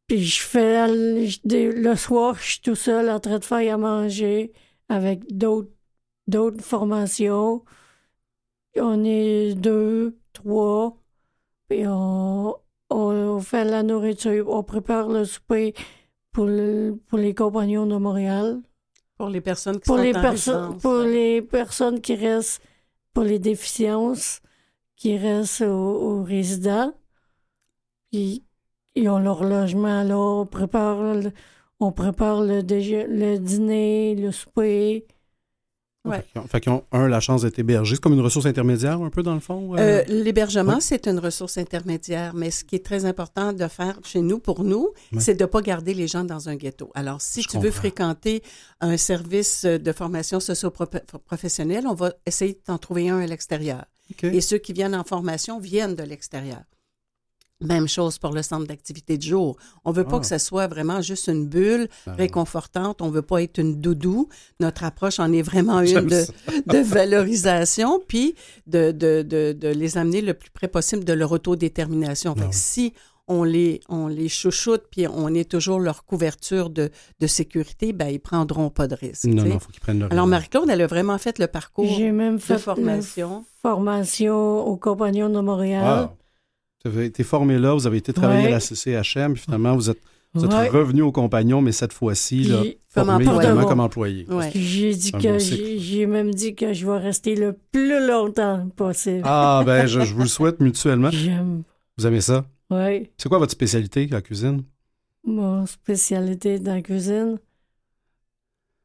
[0.07, 4.53] puis je fais le soir, je suis tout seul en train de faire à manger
[4.89, 5.74] avec d'autres
[6.27, 7.65] d'autres formations.
[8.77, 10.97] On est deux, trois,
[11.69, 12.57] puis on,
[12.91, 15.75] on fait la nourriture, on prépare le souper
[16.33, 16.49] pour,
[17.07, 18.61] pour les compagnons de Montréal.
[19.17, 22.61] Pour les personnes qui pour sont les personnes Pour les personnes qui restent,
[23.13, 24.41] pour les déficiences
[24.97, 26.93] qui restent aux, résidents.
[28.13, 28.43] Ils,
[28.95, 31.33] ils, ont leur logement là, on prépare le,
[31.81, 35.07] on prépare le, le dîner, le souper.
[36.05, 36.23] Ouais.
[36.49, 37.95] Fait qu'ils ont, un, la chance d'être hébergés.
[37.95, 39.75] C'est comme une ressource intermédiaire, un peu, dans le fond?
[39.75, 39.79] Euh?
[39.79, 44.21] Euh, l'hébergement, c'est une ressource intermédiaire, mais ce qui est très important de faire chez
[44.21, 46.91] nous, pour nous, c'est de ne pas garder les gens dans un ghetto.
[46.95, 48.43] Alors, si tu veux fréquenter
[48.81, 53.85] un service de formation socio-professionnelle, on va essayer de t'en trouver un à l'extérieur.
[54.23, 56.61] Et ceux qui viennent en formation viennent de l'extérieur.
[57.61, 59.57] Même chose pour le centre d'activité de jour.
[59.85, 60.21] On veut pas Ah.
[60.21, 62.13] que ce soit vraiment juste une bulle Ah.
[62.15, 63.01] réconfortante.
[63.01, 64.29] On veut pas être une doudou.
[64.61, 66.25] Notre approche en est vraiment une de,
[66.67, 68.35] de valorisation, puis
[68.67, 72.35] de, de, de, de les amener le plus près possible de leur autodétermination.
[72.35, 72.53] Fait que oui.
[72.53, 72.93] si
[73.29, 76.91] on les, on les chouchoute, puis on est toujours leur couverture de,
[77.21, 79.25] de sécurité, ben ils prendront pas de risque.
[79.25, 79.49] Non, tu sais.
[79.49, 80.27] non, il faut qu'ils prennent le Alors.
[80.27, 83.45] Marie-Claude, elle a vraiment fait le parcours J'ai même de fait formation.
[83.65, 86.03] la formation au Compagnon de Montréal.
[86.03, 86.09] Wow.
[86.85, 88.49] Vous avez été formé là, vous avez été travailler Ouais.
[88.49, 90.01] à la CCHM, puis finalement, vous êtes,
[90.35, 90.69] vous êtes Ouais.
[90.69, 92.51] revenu au compagnon, mais cette fois-ci,
[92.89, 93.49] formé employé.
[93.49, 94.27] vraiment comme employé.
[94.29, 94.51] Ouais.
[94.55, 99.23] J'ai dit que j'ai même dit que je vais rester le plus longtemps possible.
[99.25, 101.11] Ah, ben, je, je vous le souhaite mutuellement.
[101.11, 101.63] J'aime.
[101.97, 102.45] Vous aimez ça?
[102.71, 104.63] Oui, C'est quoi votre spécialité, la cuisine?
[105.27, 107.39] mon spécialité dans la cuisine,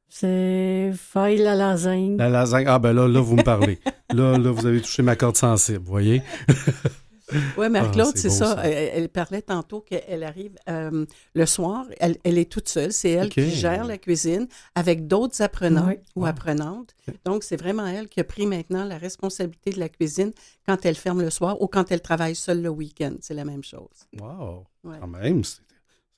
[0.07, 2.15] c'est faire la lasagne.
[2.17, 2.65] La lasagne.
[2.67, 3.79] Ah, ben là, là, vous me parlez.
[4.13, 6.21] là, là, vous avez touché ma corde sensible, vous voyez?
[7.57, 8.55] Oui, Marie-Claude, Ah, c'est c'est ça.
[8.55, 8.67] ça.
[8.67, 11.05] Elle, elle parlait tantôt qu'elle arrive euh,
[11.35, 15.41] le soir, elle, elle est toute seule, c'est elle qui gère la cuisine avec d'autres
[15.41, 15.95] apprenants Oui.
[16.15, 16.27] ou Wow.
[16.27, 16.95] apprenantes.
[17.25, 20.31] Donc, c'est vraiment elle qui a pris maintenant la responsabilité de la cuisine
[20.67, 23.13] quand elle ferme le soir ou quand elle travaille seule le week-end.
[23.21, 23.87] C'est la même chose.
[24.19, 24.65] Wow!
[24.83, 24.97] Ouais.
[24.99, 25.41] Quand même,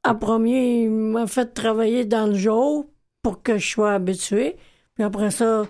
[0.04, 2.88] En premier, il m'a fait travailler dans le jour
[3.22, 4.56] pour que je sois habitué.
[4.96, 5.68] Puis après ça,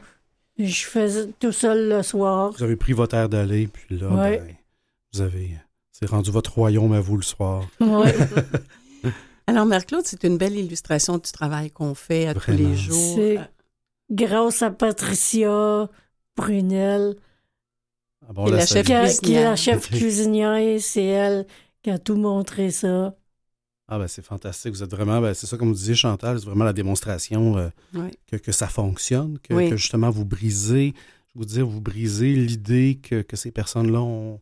[0.58, 2.52] je faisais tout seul le soir.
[2.58, 4.38] vous avez pris votre air d'aller, puis là, Ouais.
[4.40, 4.56] ben,
[5.14, 5.52] vous avez...
[5.92, 7.68] C'est rendu votre royaume à vous le soir.
[7.80, 8.16] Ouais.
[9.48, 13.16] Alors, Marie-Claude, c'est une belle illustration du travail qu'on fait à tous les jours.
[13.18, 13.40] C'est-
[14.10, 15.90] Grâce à Patricia
[16.36, 17.16] Brunel,
[18.28, 19.20] Ah bon, Et la chef cuisinière.
[19.22, 21.46] qui est la chef cuisinière, c'est elle
[21.82, 23.16] qui a tout montré ça.
[23.88, 24.74] Ah, ben, c'est fantastique.
[24.74, 27.70] Vous êtes vraiment, ben, c'est ça comme vous disiez, Chantal, c'est vraiment la démonstration euh,
[28.28, 29.70] que, que ça fonctionne, que, Oui.
[29.70, 30.94] que justement vous brisez,
[31.34, 34.40] je vous dire, vous brisez l'idée que, que ces personnes-là ont,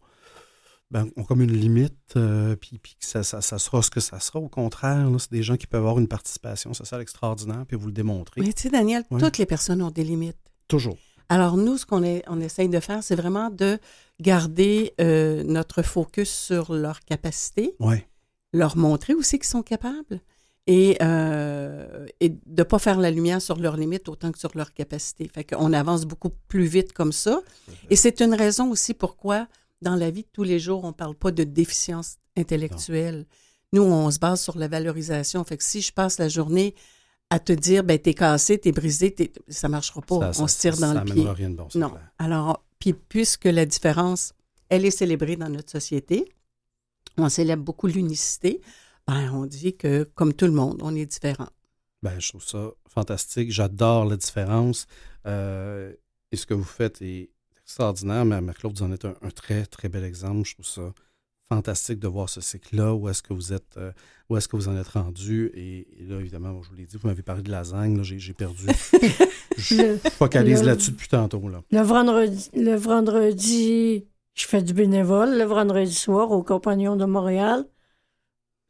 [0.92, 4.00] ben, ont comme une limite, euh, puis, puis que ça, ça, ça sera ce que
[4.00, 4.40] ça sera.
[4.40, 7.92] Au contraire, c'est des gens qui peuvent avoir une participation sociale extraordinaire, puis vous le
[7.94, 8.42] démontrez.
[8.42, 9.20] Mais tu sais, Daniel, Ouais.
[9.22, 10.38] toutes les personnes ont des limites.
[10.68, 10.98] Toujours.
[11.30, 13.78] Alors, nous, ce qu'on est- on essaye de faire, c'est vraiment de
[14.20, 17.98] garder euh, notre focus sur leurs capacités, Oui.
[18.52, 20.20] leur montrer aussi qu'ils sont capables
[20.66, 24.52] et, euh, et de ne pas faire la lumière sur leurs limites autant que sur
[24.56, 25.30] leurs capacités.
[25.32, 27.42] Fait qu'on avance beaucoup plus vite comme ça.
[27.92, 29.48] Et c'est une raison aussi pourquoi,
[29.82, 33.26] dans la vie de tous les jours, on ne parle pas de déficience intellectuelle.
[33.74, 35.44] Nous, on se base sur la valorisation.
[35.44, 36.76] Fait que si je passe la journée
[37.30, 40.34] à te dire, ben, t'es cassé, t'es brisé, t'es- ça marchera pas.
[40.34, 41.30] Ça- on ça- se tire ça- dans ça le pied.
[41.30, 41.90] rien de bon, Non.
[41.92, 42.12] clair.
[42.18, 44.34] Alors, puis puisque la différence,
[44.70, 46.26] elle est célébrée dans notre société,
[47.18, 48.62] on célèbre beaucoup l'unicité,
[49.08, 51.50] ben, on dit que, comme tout le monde, on est différent.
[52.02, 53.52] Ben, je trouve ça fantastique.
[53.52, 54.88] J'adore la différence.
[55.26, 55.94] Euh,
[56.32, 57.30] et ce que vous faites est
[57.70, 58.26] extraordinaire.
[58.26, 60.48] Mais Marc-Claude, vous en êtes un, un très, très bel exemple.
[60.48, 60.92] Je trouve ça
[61.50, 62.94] fantastique de voir ce cycle-là.
[62.96, 63.92] Où est-ce que vous êtes, euh,
[64.30, 65.52] où est-ce que vous en êtes rendu?
[65.54, 68.02] Et, et là, évidemment, bon, je vous l'ai dit, vous m'avez parlé de lasagne.
[68.04, 68.66] J'ai, perdu.
[69.58, 71.48] je focalise là-dessus depuis tantôt.
[71.48, 71.62] Là.
[71.72, 75.38] le vendredi, le vendredi, je fais du bénévole.
[75.38, 77.66] Le vendredi soir, au Compagnon de Montréal.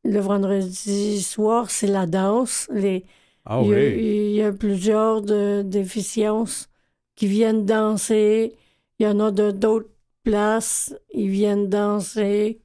[0.05, 2.67] Le vendredi soir, c'est la danse.
[2.73, 3.05] Les,
[3.45, 3.95] Ah il, y a, oui.
[3.97, 6.69] il y a plusieurs de- déficiences
[7.15, 8.55] qui viennent danser.
[8.99, 9.89] Il y en a de d'autres
[10.23, 10.93] places.
[11.13, 12.61] Ils viennent danser.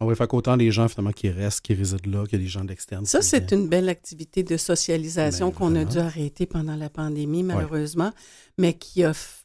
[0.00, 2.64] On va faire qu'autant les gens finalement qui restent, qui résident là, que les gens
[2.64, 3.06] de l'externe.
[3.06, 3.62] Ça, c'est viennent.
[3.64, 8.10] une belle activité de socialisation Ben, qu'on a dû arrêter pendant la pandémie, malheureusement,
[8.58, 9.12] mais qui a.
[9.12, 9.44] f-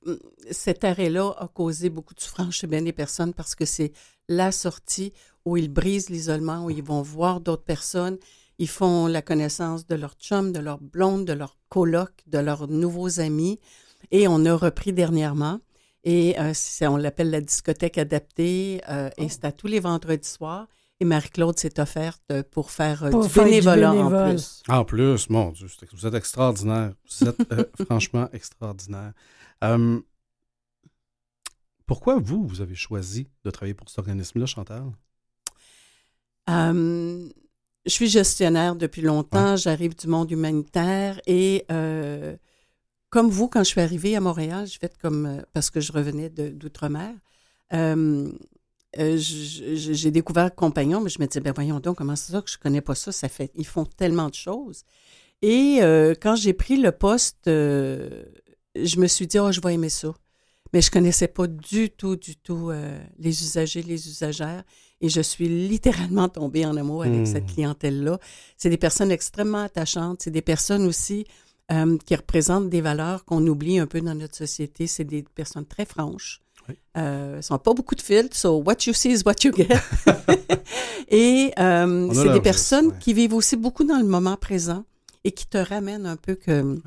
[0.49, 3.91] Cet arrêt-là a causé beaucoup de souffrance chez bien des personnes parce que c'est
[4.29, 5.13] la sortie
[5.45, 8.17] où ils brisent l'isolement, où ils vont voir d'autres personnes.
[8.57, 12.67] Ils font la connaissance de leur chum, de leur blonde, de leur coloc, de leurs
[12.67, 13.59] nouveaux amis.
[14.09, 15.59] Et on a repris dernièrement.
[16.03, 18.81] Et euh, on l'appelle la discothèque adaptée.
[18.89, 20.67] euh, Et c'est à tous les vendredis soirs.
[20.99, 24.63] Et Marie-Claude s'est offerte pour faire, euh, Pour du faire du bénévolat en plus.
[24.67, 26.93] En plus, mon Dieu, vous êtes extraordinaire.
[27.19, 29.13] Vous êtes euh, franchement extraordinaire.
[29.63, 29.99] Euh,
[31.85, 34.85] pourquoi vous, vous avez choisi de travailler pour cet organisme-là, Chantal?
[36.49, 37.29] Euh,
[37.85, 42.35] je suis gestionnaire depuis longtemps, j'arrive du monde humanitaire et euh,
[43.17, 45.91] comme vous, quand je suis arrivée à Montréal, j'ai fait comme, euh, parce que je
[45.91, 47.15] revenais d'outre-mer,
[47.73, 48.31] euh,
[48.99, 52.51] euh, j'ai découvert Compagnon, mais je me disais, ben voyons donc, comment c'est ça que
[52.51, 53.11] je connais pas ça?
[53.11, 54.83] ça fait, ils font tellement de choses.
[55.41, 59.89] Et euh, quand j'ai pris le poste, je me suis dit, oh, je vais aimer
[59.89, 60.13] ça.
[60.71, 62.69] Mais je connaissais pas du tout, du tout
[63.17, 64.63] les usagers, les usagères.
[65.01, 68.19] Et je suis littéralement tombée en amour avec cette clientèle-là.
[68.57, 70.21] C'est des personnes extrêmement attachantes.
[70.21, 71.25] C'est des personnes aussi
[71.71, 74.87] euh, qui représentent des valeurs qu'on oublie un peu dans notre société.
[74.87, 76.75] C'est des personnes très franches, Oui.
[76.97, 79.67] Euh, ils n'ont pas beaucoup de filtres, so what you see is what you get.
[81.09, 82.99] et euh, c'est des personnes ouais.
[82.99, 84.85] qui vivent aussi beaucoup dans le moment présent
[85.23, 86.77] et qui te ramènent un peu que...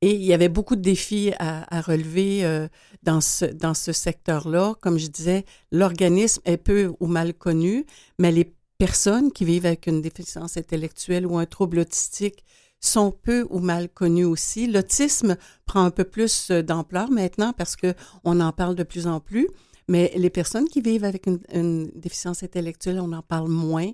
[0.00, 2.68] Et il y avait beaucoup de défis à, à relever euh,
[3.02, 4.74] dans ce, dans ce secteur-là.
[4.80, 7.84] Comme je disais, l'organisme est peu ou mal connu,
[8.20, 12.44] mais les personnes qui vivent avec une déficience intellectuelle ou un trouble autistique
[12.80, 14.66] sont peu ou mal connues aussi.
[14.66, 19.06] L'autisme prend un peu plus euh, d'ampleur maintenant parce que on en parle de plus
[19.06, 19.48] en plus,
[19.88, 23.90] mais les personnes qui vivent avec une, une déficience intellectuelle, on en parle moins.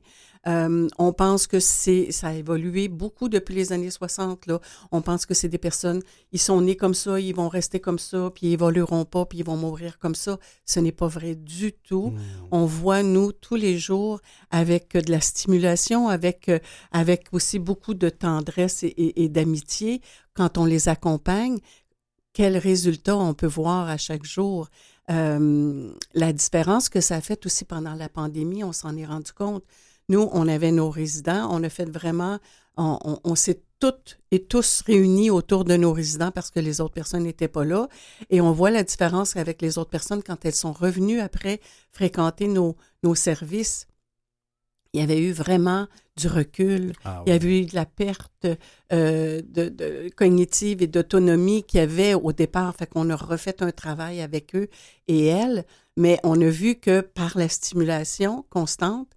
[0.46, 4.60] Euh, on pense que c'est ça a évolué beaucoup depuis les années 60 là.
[4.92, 7.98] On pense que c'est des personnes ils sont nés comme ça, ils vont rester comme
[7.98, 10.38] ça, puis ils évolueront pas, puis ils vont mourir comme ça.
[10.66, 12.10] Ce n'est pas vrai du tout.
[12.10, 12.20] Mmh.
[12.50, 14.20] On voit nous tous les jours
[14.50, 16.58] avec euh, de la stimulation, avec euh,
[16.92, 20.00] avec aussi beaucoup de tendresse et, et- et d'amitié
[20.34, 21.58] quand on les accompagne.
[22.32, 24.68] Quels résultats on peut voir à chaque jour.
[25.10, 29.32] Euh, la différence que ça a fait aussi pendant la pandémie, on s'en est rendu
[29.32, 29.62] compte.
[30.08, 32.38] Nous, on avait nos résidents, on a fait vraiment,
[32.76, 36.80] on, on- on s'est toutes et tous réunis autour de nos résidents parce que les
[36.80, 37.88] autres personnes n'étaient pas là.
[38.30, 41.60] Et on voit la différence avec les autres personnes quand elles sont revenues après
[41.92, 43.86] fréquenter nos, nos services.
[44.94, 46.92] Il y avait eu vraiment du recul.
[47.04, 48.46] Ah Il y avait eu de la perte
[48.92, 52.74] euh, de, de cognitive et d'autonomie qu'il y avait au départ.
[52.76, 54.68] Fait qu'on a refait un travail avec eux
[55.08, 55.64] et elles,
[55.96, 59.08] mais on a vu que par la stimulation constante,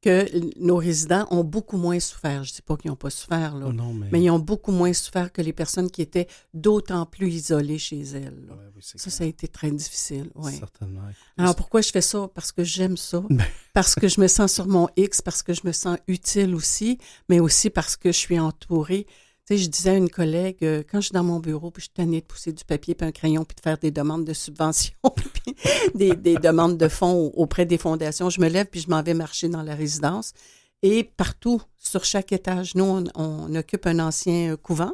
[0.00, 0.26] que
[0.60, 2.44] nos résidents ont beaucoup moins souffert.
[2.44, 4.06] Je ne dis pas qu'ils n'ont pas souffert, là, Oh non, mais...
[4.12, 8.00] mais ils ont beaucoup moins souffert que les personnes qui étaient d'autant plus isolées chez
[8.02, 8.46] elles.
[8.48, 9.12] Ouais, oui, Ça, clair.
[9.12, 10.30] ça a été très difficile.
[10.36, 10.52] Ouais.
[10.52, 11.02] Certainement.
[11.36, 12.28] Alors pourquoi je fais ça?
[12.32, 13.22] Parce que j'aime ça.
[13.30, 13.44] Ben.
[13.74, 16.98] Parce que je me sens sur mon X, parce que je me sens utile aussi,
[17.28, 19.06] mais aussi parce que je suis entourée.
[19.48, 21.80] Tu sais, je disais à une collègue, euh, quand je suis dans mon bureau, puis
[21.80, 24.26] je suis tannée de pousser du papier puis un crayon, puis de faire des demandes
[24.26, 25.56] de subventions, puis
[25.94, 29.14] des, des demandes de fonds auprès des fondations, je me lève puis je m'en vais
[29.14, 30.34] marcher dans la résidence.
[30.82, 34.92] Et partout, sur chaque étage, nous, on, occupe un ancien euh, couvent.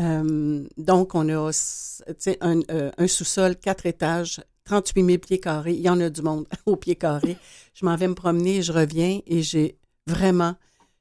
[0.00, 1.50] Euh, donc, on a
[2.40, 2.60] un,
[2.98, 5.74] un sous-sol, quatre étages, 38 000 pieds carrés.
[5.74, 7.36] Il y en a du monde au pied carré.
[7.72, 9.78] Je m'en vais me promener, je reviens et j'ai
[10.08, 10.56] vraiment,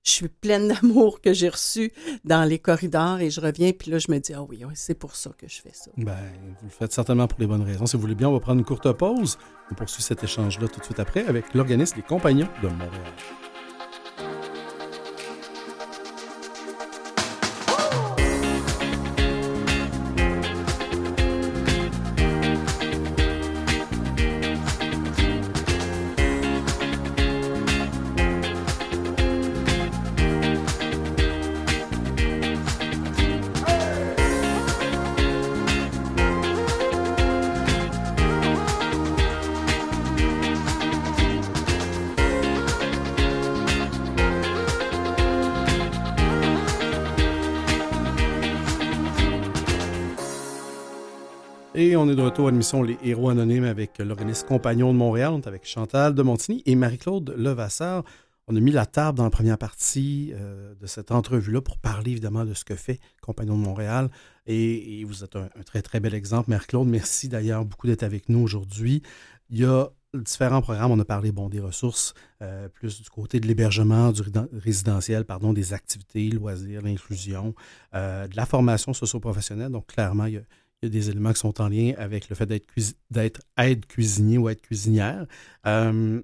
[0.06, 1.92] je suis pleine d'amour que j'ai reçu
[2.24, 3.72] dans les corridors et je reviens.
[3.74, 5.92] Puis là, je me dis, ah oui, oui, c'est pour ça que je fais ça.
[5.98, 6.16] Ben,
[6.62, 7.86] vous le faites certainement pour les bonnes raisons.
[7.86, 9.38] Si vous voulez bien, on va prendre une courte pause.
[9.72, 13.14] On poursuit cet échange-là tout de suite après avec l'organisme Les Compagnons de Montréal.
[52.06, 55.32] On est de retour à l'émission Les Héros Anonymes avec l'organisme Compagnon de Montréal.
[55.34, 58.04] On est avec Chantal de Montigny et Marie-Claude Levasseur.
[58.48, 62.12] On a mis la table dans la première partie euh, de cette entrevue-là pour parler
[62.12, 64.10] évidemment de ce que fait Compagnon de Montréal.
[64.46, 66.88] Et, vous êtes un, très, très bel exemple, Marie-Claude.
[66.88, 69.02] Merci d'ailleurs beaucoup d'être avec nous aujourd'hui.
[69.50, 70.92] Il y a différents programmes.
[70.92, 74.22] On a parlé des ressources, euh, plus du côté de l'hébergement, du
[74.54, 77.56] résidentiel, pardon, des activités, loisirs, l'inclusion,
[77.96, 79.72] euh, de la formation socio-professionnelle.
[79.72, 80.42] Donc, clairement, il y, a,
[80.82, 84.38] il y a des éléments qui sont en lien avec le fait d'être, aide cuisinier
[84.38, 85.26] ou aide cuisinière.
[85.66, 86.22] Euh,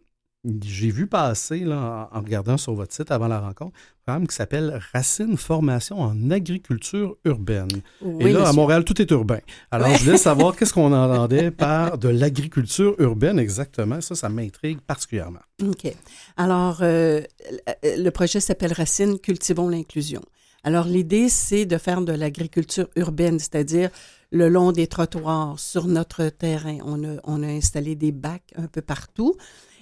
[0.64, 4.36] j'ai vu passer, là, en, regardant sur votre site avant la rencontre, un programme qui
[4.36, 7.70] s'appelle Racine Formation en agriculture urbaine.
[8.02, 8.54] Oui, Et là, à.
[8.54, 9.38] Montréal, tout est urbain.
[9.70, 9.98] Alors, Ouais.
[10.00, 14.02] je voulais savoir qu'est-ce qu'on entendait par de l'agriculture urbaine exactement.
[14.02, 15.42] Ça, ça m'intrigue particulièrement.
[15.64, 15.94] OK.
[16.38, 17.22] Alors, euh,
[17.84, 20.22] le projet s'appelle Racine, cultivons l'inclusion.
[20.64, 23.90] Alors, l'idée, c'est de faire de l'agriculture urbaine, c'est-à-dire
[24.32, 26.78] le long des trottoirs, sur notre terrain.
[26.86, 29.36] On a, on a installé des bacs un peu partout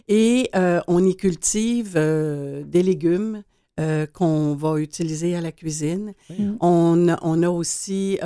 [0.07, 3.43] et euh, on y cultive euh, des légumes
[3.79, 6.13] euh, qu'on va utiliser à la cuisine.
[6.61, 8.17] On, a- on a aussi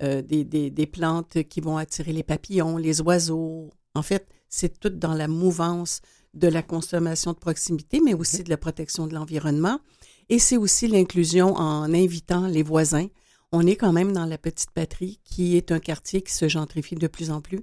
[0.00, 3.70] des, des- des plantes qui vont attirer les papillons, les oiseaux.
[3.94, 6.00] En fait, c'est tout dans la mouvance
[6.34, 9.78] de la consommation de proximité, mais aussi de la protection de l'environnement.
[10.32, 13.08] Et c'est aussi l'inclusion en invitant les voisins.
[13.52, 16.94] On est quand même dans la petite patrie, qui est un quartier qui se gentrifie
[16.94, 17.60] de plus en plus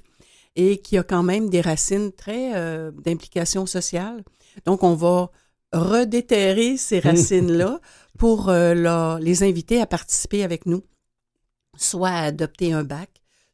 [0.55, 4.23] et qui a quand même des racines très euh, d'implication sociale.
[4.65, 5.31] Donc, on va
[5.73, 7.81] redéterrer ces racines-là
[8.19, 10.83] pour euh, les inviter à participer avec nous,
[11.75, 13.09] soit à adopter un bac,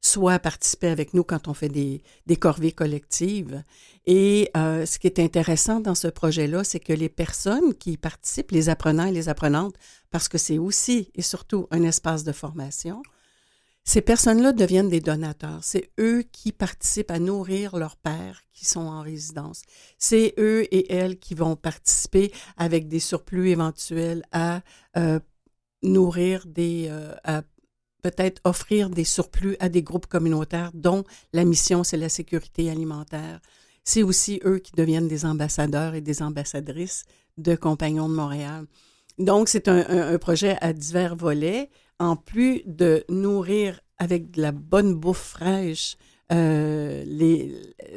[0.05, 2.01] soit participer avec nous quand on fait des,
[2.37, 3.63] corvées collectives.
[4.05, 8.51] Et euh, ce qui est intéressant dans ce projet-là, c'est que les personnes qui participent,
[8.51, 9.75] les apprenants et les apprenantes,
[10.11, 13.01] parce que c'est aussi et surtout un espace de formation,
[13.83, 15.63] ces personnes-là deviennent des donateurs.
[15.63, 19.63] C'est eux qui participent à nourrir leurs pères qui sont en résidence.
[19.97, 24.61] C'est eux et elles qui vont participer avec des surplus éventuels à
[24.97, 25.19] euh,
[25.83, 27.41] nourrir des, euh,
[28.05, 31.03] peut-être offrir des surplus à des groupes communautaires dont
[31.33, 33.39] la mission, c'est la sécurité alimentaire.
[33.83, 37.05] C'est aussi eux qui deviennent des ambassadeurs et des ambassadrices
[37.39, 38.67] de Compagnons de Montréal.
[39.17, 44.93] Donc, c'est un, projet à divers volets en plus de nourrir avec de la bonne
[44.93, 45.97] bouffe fraîche,
[46.31, 47.03] euh,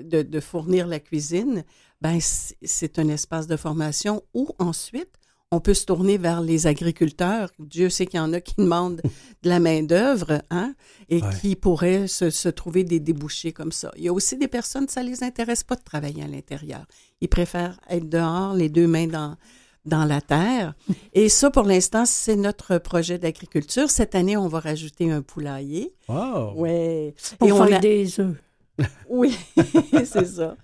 [0.05, 1.65] de, de, fournir la cuisine,
[2.01, 5.18] ben c'est un espace de formation où ensuite
[5.51, 7.51] on peut se tourner vers les agriculteurs.
[7.59, 9.01] Dieu sait qu'il y en a qui demandent
[9.43, 10.75] de la main-d'œuvre hein,
[11.09, 11.29] et ouais.
[11.41, 13.91] qui pourraient se, se, trouver des débouchés comme ça.
[13.97, 16.87] Il y a aussi des personnes, ça ne les intéresse pas de travailler à l'intérieur.
[17.21, 19.37] Ils préfèrent être dehors, les deux mains dans,
[19.85, 20.75] dans la terre.
[21.15, 23.91] Et ça, pour l'instant, c'est notre projet d'agriculture.
[23.91, 25.95] Cette année, on va rajouter un poulailler.
[26.09, 26.53] Wow!
[26.55, 27.15] Ouais.
[27.39, 28.37] Pour Et on a des œufs.
[29.09, 29.37] Oui,
[30.05, 30.57] c'est ça.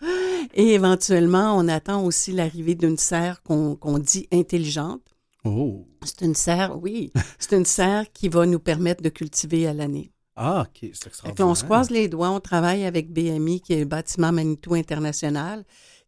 [0.55, 5.03] Et éventuellement, on attend aussi l'arrivée d'une serre qu'on qu dit intelligente.
[5.45, 5.87] Oh!
[6.05, 10.11] C'est une serre, oui, c'est une serre qui va nous permettre de cultiver à l'année.
[10.37, 11.49] Ah, OK, c'est extraordinaire.
[11.49, 15.65] on se croise les doigts, on travaille avec BMI, qui est le bâtiment Manitou International,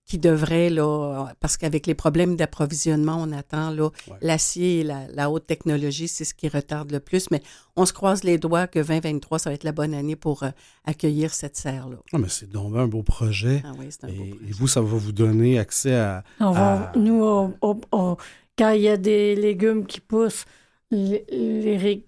[0.06, 4.16] qui devrait, là, parce qu'avec les problèmes d'approvisionnement, on attend là, ouais.
[4.20, 7.28] l'acier et la, la, haute technologie, c'est ce qui retarde le plus.
[7.32, 7.42] Mais
[7.74, 10.50] on se croise les doigts que 2023, ça va être la bonne année pour euh,
[10.84, 11.96] accueillir cette serre-là.
[12.12, 13.62] Ah, mais c'est donc un beau projet.
[13.64, 14.48] Ah oui, c'est un et, beau projet.
[14.48, 16.22] Et vous, ça va vous donner accès à.
[16.38, 16.96] On va, à...
[16.96, 18.16] Nous, on, on,
[18.56, 20.44] quand il y a des légumes qui poussent,
[20.92, 22.04] les, les,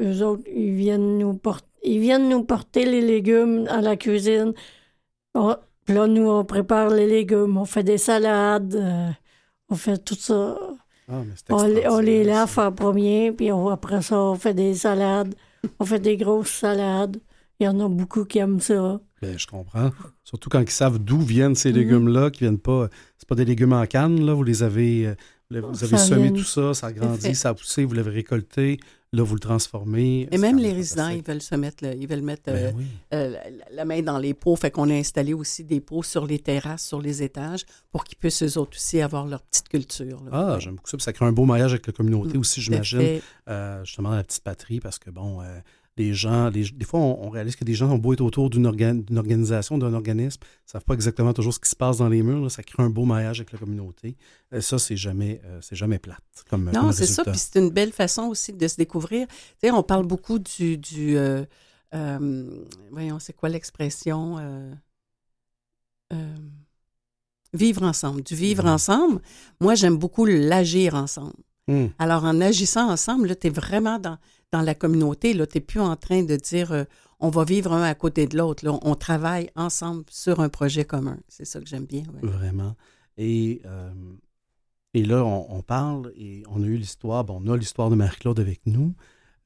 [0.00, 1.66] eux autres, ils viennent nous porter.
[1.82, 4.52] Ils viennent nous porter les légumes à la cuisine.
[5.90, 9.10] Là, nous, on prépare les légumes, on fait des salades, euh,
[9.68, 10.56] on fait tout ça.
[11.08, 14.74] Ah, on, les, on, les lave en premier, puis on, après ça, on fait des
[14.74, 15.34] salades.
[15.80, 17.16] on fait des grosses salades.
[17.58, 19.00] Il y en a beaucoup qui aiment ça.
[19.20, 19.90] Bien, je comprends.
[20.24, 22.30] Surtout quand ils savent d'où viennent ces légumes-là, mmh.
[22.30, 22.88] qui viennent pas.
[23.18, 24.32] C'est pas des légumes en canne, là.
[24.32, 25.08] Vous les avez.
[25.08, 25.14] Euh,
[25.50, 26.32] vous avez semé vient...
[26.32, 28.78] tout ça, ça a grandi, ça a poussé, vous l'avez récolté.
[29.12, 30.28] Là, vous le transformez.
[30.30, 32.84] Et même les résidents, ils veulent se mettre, là, ils veulent mettre ben euh, oui.
[33.12, 33.36] euh,
[33.72, 34.54] la, main dans les pots.
[34.54, 38.18] Fait qu'on a installé aussi des pots sur les terrasses, sur les étages, pour qu'ils
[38.18, 40.22] puissent eux autres aussi avoir leur petite culture.
[40.22, 40.30] Là.
[40.32, 40.96] Ah, j'aime beaucoup ça.
[40.96, 43.20] Puis ça crée un beau maillage avec la communauté mmh, aussi, j'imagine.
[43.48, 45.40] Euh, justement, la petite patrie, parce que bon,
[46.00, 48.48] les gens, les, des fois, on, on, réalise que des gens ont beau être autour
[48.48, 52.08] d'une organ, organisation, d'un organisme, ne savent pas exactement toujours ce qui se passe dans
[52.08, 52.40] les murs.
[52.40, 54.16] Là, ça crée un beau maillage avec la communauté.
[54.52, 56.22] Et ça, c'est jamais, euh, c'est jamais plate.
[56.48, 57.22] Comme, non, c'est ça.
[57.24, 59.26] Puis c'est une belle façon aussi de se découvrir.
[59.28, 60.78] Tu sais, on parle beaucoup du.
[60.78, 61.44] du euh,
[61.94, 64.38] euh, voyons, c'est quoi l'expression?
[67.52, 68.22] vivre ensemble.
[68.22, 68.68] Du vivre mmh.
[68.68, 69.20] ensemble.
[69.60, 71.34] Moi, j'aime beaucoup l'agir ensemble.
[71.66, 71.86] Mmh.
[71.98, 74.18] Alors, en agissant ensemble, tu es vraiment dans
[74.52, 75.32] dans la communauté.
[75.32, 76.84] Tu n'es plus en train de dire euh,
[77.20, 78.66] on va vivre un à côté de l'autre.
[78.66, 81.18] On, travaille ensemble sur un projet commun.
[81.28, 82.02] C'est ça que j'aime bien.
[82.22, 82.74] Vraiment.
[83.16, 83.92] Et, euh,
[84.94, 87.94] et là, on, on, parle et on a eu l'histoire, bon, on a l'histoire de
[87.94, 88.94] Marie-Claude avec nous.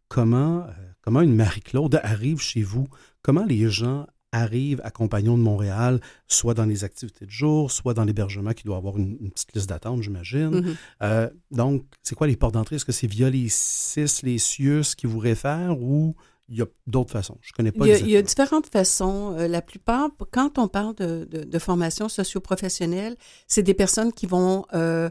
[0.09, 0.71] Comment, euh,
[1.03, 2.87] comment une Marie-Claude arrive chez vous?
[3.23, 4.07] Comment les gens
[4.43, 8.65] arrivent à Compagnons de Montréal, soit dans les activités de jour, soit dans l'hébergement qui
[8.69, 10.51] doit avoir une, une petite liste d'attente, j'imagine.
[10.51, 10.77] Mm -hmm.
[11.03, 11.29] euh,
[11.61, 12.77] donc, c'est quoi les portes d'entrée?
[12.77, 16.15] Est-ce que c'est via les CIS, les CIUS qui vous réfèrent ou
[16.51, 17.39] il y a d'autres façons?
[17.47, 19.21] Je connais pas il y, a, il y a différentes façons.
[19.39, 23.15] Euh, la plupart, quand on parle de, de, de formation socio-professionnelle,
[23.53, 25.09] c'est des personnes qui vont euh,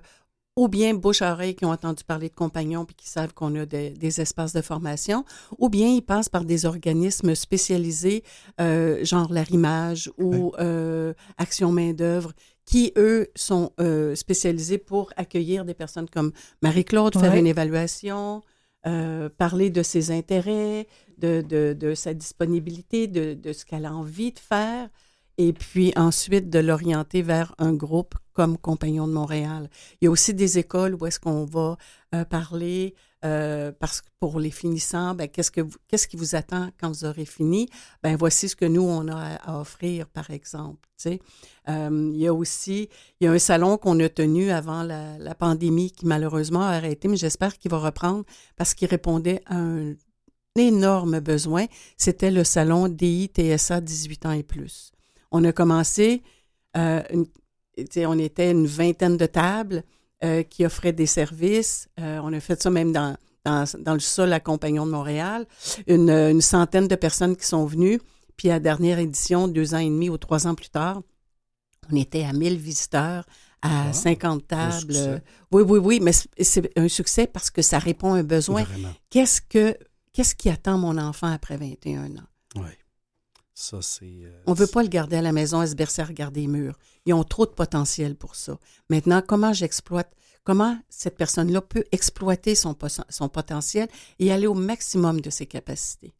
[0.55, 3.89] ou bien bouche-oreille qui ont entendu parler de compagnons puis qui savent qu'on a des,
[3.89, 5.25] des, espaces de formation,
[5.57, 8.23] ou bien ils passent par des organismes spécialisés,
[8.61, 10.51] euh, genre l'Arrimage ou oui.
[10.59, 12.33] euh, Action Main-d'œuvre,
[12.65, 16.31] qui, eux, sont euh, spécialisés pour accueillir des personnes comme
[16.61, 17.39] Marie-Claude, faire oui.
[17.39, 18.41] une évaluation,
[18.85, 20.87] euh, parler de ses intérêts,
[21.17, 24.89] de, de, de sa disponibilité, de, de ce qu'elle a envie de faire
[25.37, 29.69] et puis ensuite de l'orienter vers un groupe comme Compagnons de Montréal.
[30.01, 31.77] Il y a aussi des écoles où est-ce qu'on va
[32.13, 36.69] euh, parler, euh, parce que pour les finissants, ben, qu'est-ce, que qu'est-ce qui vous attend
[36.79, 37.69] quand vous aurez fini?
[38.01, 40.89] Ben, voici ce que nous, on a à, offrir, par exemple.
[41.05, 45.17] Euh, il y a aussi, il y a un salon qu'on a tenu avant la,
[45.17, 48.23] la, pandémie qui malheureusement a arrêté, mais j'espère qu'il va reprendre
[48.55, 49.95] parce qu'il répondait à un
[50.55, 51.65] énorme besoin.
[51.97, 54.92] C'était le salon DITSA 18 ans et plus.
[55.33, 56.23] On a commencé,
[56.77, 57.25] euh, une,
[58.07, 59.83] on était une vingtaine de tables
[60.23, 61.89] euh, qui offraient des services.
[61.99, 65.45] Euh, on a fait ça même dans, dans, dans le sol à Compagnon de Montréal,
[65.87, 67.99] une, une centaine de personnes qui sont venues.
[68.37, 71.01] Puis à la dernière édition, deux ans et demi ou trois ans plus tard,
[71.91, 73.25] on était à 1000 visiteurs,
[73.61, 74.93] à Ah, 50 tables.
[75.51, 78.63] Oui, oui, oui, mais c'est- un succès parce que ça répond à un besoin.
[79.09, 79.75] Qu'est-ce que
[80.13, 82.27] qu'est-ce qui attend mon enfant après 21 ans?
[82.55, 82.69] Oui.
[83.55, 84.05] Ça, c'est.
[84.05, 86.77] euh, On veut pas le garder à la maison se bercer à regarder les murs.
[87.05, 88.57] Ils ont trop de potentiel pour ça.
[88.89, 90.11] Maintenant, comment j'exploite,
[90.43, 93.87] comment cette personne-là peut exploiter son, potentiel
[94.19, 96.13] et aller au maximum de ses capacités?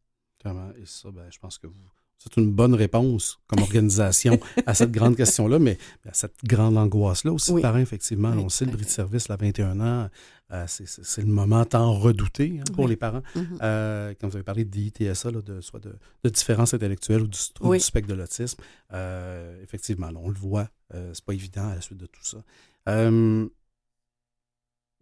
[0.44, 0.70] Vraiment.
[0.78, 1.74] Et ça, ben, je pense que vous.
[2.20, 5.78] C'est une bonne réponse comme organisation à cette grande question-là, mais
[6.08, 7.52] à cette grande angoisse-là aussi.
[7.52, 7.62] Oui.
[7.62, 10.10] de parents, effectivement, Oui, on sait le bris de service, là, 21 ans,
[10.54, 12.92] euh, c'est- le moment tant redouté hein, pour Oui.
[12.92, 13.24] les parents.
[13.62, 17.40] Euh, quand vous avez parlé de DITSA, de, soit de, de différence intellectuelle ou du
[17.54, 17.78] trouble Oui.
[17.80, 18.62] du spectre de l'autisme,
[18.94, 22.44] euh, effectivement, là, on le voit, c'est pas évident à la suite de tout ça.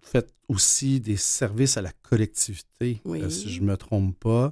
[0.04, 3.30] Vous faites aussi des services à la collectivité, Oui.
[3.32, 4.52] si je ne me trompe pas.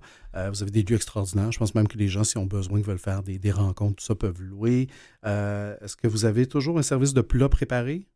[0.52, 1.52] Vous avez des lieux extraordinaires.
[1.52, 3.96] Je pense même que les gens, si ont besoin, qui veulent faire des, des rencontres,
[3.96, 4.88] tout ça, peuvent louer.
[5.24, 8.08] Est-ce que vous avez toujours un service de plats préparés?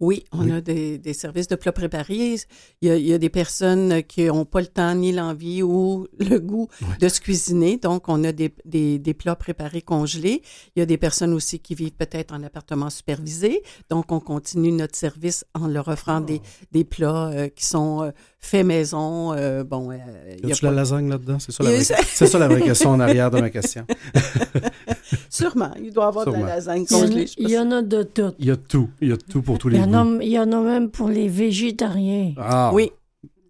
[0.00, 0.52] Oui, on Oui.
[0.52, 2.34] a des, des services de plats préparés.
[2.80, 5.62] Il y a, il y a des personnes qui n'ont pas le temps ni l'envie
[5.62, 7.76] ou le goût de se cuisiner.
[7.76, 10.42] Donc, on a des, des, des plats préparés congelés.
[10.74, 13.62] Il y a des personnes aussi qui vivent peut-être en appartement supervisé.
[13.90, 16.40] Donc, on continue notre service en leur offrant des,
[16.72, 18.10] des plats euh, qui sont euh,
[18.44, 19.32] faits maison.
[19.32, 19.96] Euh, bon, euh,
[20.38, 21.38] il Y y a a-tu la pas- lasagne là-dedans?
[21.38, 23.86] C'est ça, la vraie- a- c'est ça la vraie question en arrière de ma question.
[25.30, 27.26] Sûrement, il doit y avoir de la lasagne Il y en- congelée.
[27.26, 27.62] je il y pense.
[27.64, 28.32] en a de tout.
[28.38, 28.90] Il y a tout.
[29.00, 30.18] Il y a tout pour tous les y, en goûts.
[30.20, 32.34] a, il y en a même pour les végétariens.
[32.36, 32.90] Ah, Oui,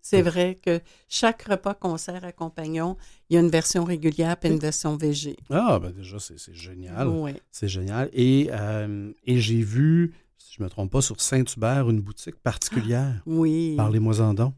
[0.03, 2.97] c'est vrai que chaque repas qu'on sert à compagnon,
[3.30, 5.36] il y a une version régulière et une version végé.
[5.51, 7.09] Ah, ben déjà, c'est c'est génial.
[7.09, 7.32] Oui.
[7.51, 8.11] C'est génial.
[8.12, 12.36] Et, euh, et j'ai vu, si je ne me trompe pas, sur Saint-Hubert, une boutique
[12.43, 13.22] particulière.
[13.26, 13.74] Oui.
[13.76, 14.55] Parlez-moi-en donc.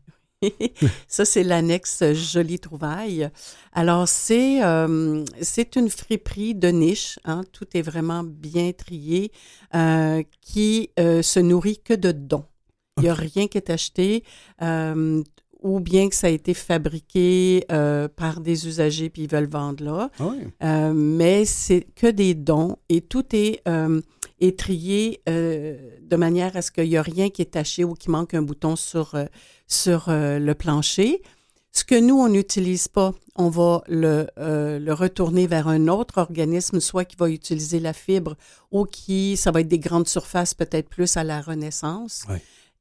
[1.08, 3.28] Ça, c'est l'annexe Jolie Trouvaille.
[3.72, 7.18] Alors, c'est euh, c'est une friperie de niche.
[7.24, 9.32] hein, tout est vraiment bien trié,
[9.74, 12.44] euh, qui euh, se nourrit que de dons.
[12.98, 14.22] Il n'y a rien qui est acheté.
[15.64, 19.82] ou bien que ça a été fabriqué euh, par des usagers puis ils veulent vendre
[19.82, 20.10] là.
[20.20, 20.44] Ah oui.
[20.62, 24.00] Euh, mais c'est que des dons et tout est, euh,
[24.40, 27.94] est trié euh, de manière à ce qu'il n'y a rien qui est taché ou
[27.94, 29.26] qui manque un bouton sur, euh,
[29.66, 31.22] sur euh, le plancher.
[31.72, 36.78] Ce que nous, on n'utilise pas, on va le, le retourner vers un autre organisme,
[36.78, 38.36] soit qui va utiliser la fibre
[38.70, 42.26] ou qui, ça va être des grandes surfaces, peut-être plus à la Renaissance.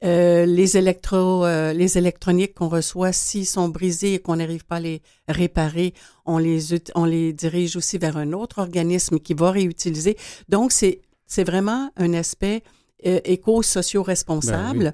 [0.03, 4.75] Euh, les électro, euh, les électroniques qu'on reçoit, s'ils sont brisés et qu'on n'arrive pas
[4.75, 5.93] à les réparer,
[6.25, 10.17] on les, on les dirige aussi vers un autre organisme qui va réutiliser.
[10.49, 10.99] Donc, c'est,
[11.34, 12.63] c'est vraiment un aspect
[13.05, 14.93] euh, éco-socio-responsable.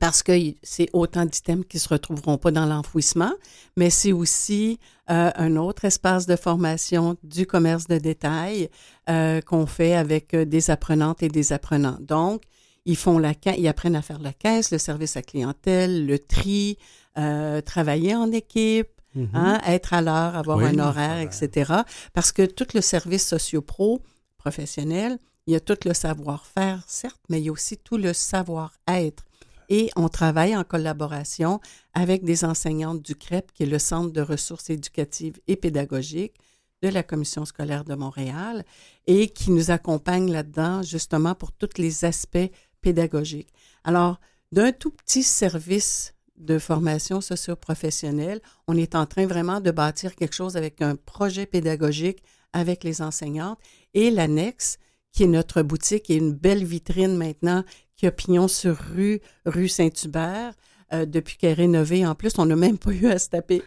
[0.00, 0.32] Parce que
[0.64, 3.32] c'est autant d'items qui ne se retrouveront pas dans l'enfouissement,
[3.76, 8.70] mais c'est aussi euh, un autre espace de formation du commerce de détail
[9.08, 11.98] euh, qu'on fait avec des apprenantes et des apprenants.
[12.00, 12.42] Donc,
[12.86, 16.76] ils font la ils apprennent à faire la caisse, le service à clientèle, le tri,
[17.16, 19.28] euh, travailler en équipe, Mhm.
[19.34, 21.20] hein, être à l'heure, avoir Oui, un horaire, horaire.
[21.20, 21.72] etc.
[22.14, 24.00] Parce que tout le service socio-pro
[24.38, 28.12] professionnel, il y a tout le savoir-faire, certes, mais il y a aussi tout le
[28.12, 29.24] savoir-être.
[29.68, 31.60] Et on travaille en collaboration
[31.94, 36.34] avec des enseignantes du CREP, qui est le Centre de ressources éducatives et pédagogiques
[36.82, 38.64] de la Commission scolaire de Montréal,
[39.06, 42.50] et qui nous accompagnent là-dedans, justement, pour tous les aspects
[42.82, 43.52] pédagogiques.
[43.84, 44.20] Alors,
[44.52, 50.34] d'un tout petit service de formation socio-professionnelle, on est en train vraiment de bâtir quelque
[50.34, 52.22] chose avec un projet pédagogique
[52.52, 53.58] avec les enseignantes
[53.94, 54.78] et l'annexe,
[55.14, 57.64] qui est notre boutique et une belle vitrine maintenant
[57.96, 60.52] qui a pignon sur rue, rue Saint-Hubert.
[60.92, 62.06] euh, depuis qu'elle est rénovée.
[62.06, 63.62] En plus, on n'a même pas eu à se taper,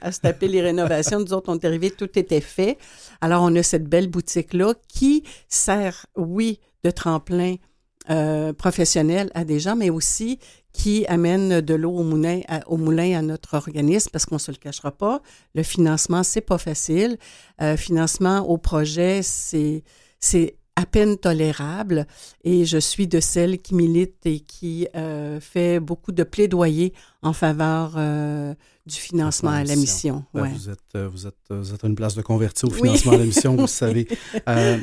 [0.48, 1.20] les rénovations.
[1.20, 2.78] Nous autres, on est arrivés, tout était fait.
[3.22, 7.56] Alors, on a cette belle boutique-là qui sert, oui, de tremplin
[8.10, 10.40] euh, professionnel à des gens, mais aussi
[10.74, 15.22] qui amène de l'eau au moulin, à, notre organisme, parce qu'on se le cachera pas.
[15.56, 17.18] Le financement, c'est pas facile.
[17.62, 19.84] Euh, financement au projet, c'est
[20.80, 22.06] à peine tolérable.
[22.44, 27.34] Et je suis de celles qui militent et qui euh, fait beaucoup de plaidoyer en
[27.34, 28.54] faveur euh,
[28.86, 30.24] du financement à la mission.
[30.34, 30.50] Ben, Ouais.
[30.54, 32.76] vous, êtes, euh, vous, êtes, vous êtes à une place de converti au Oui.
[32.76, 34.08] financement à la mission, vous savez.
[34.48, 34.78] Euh,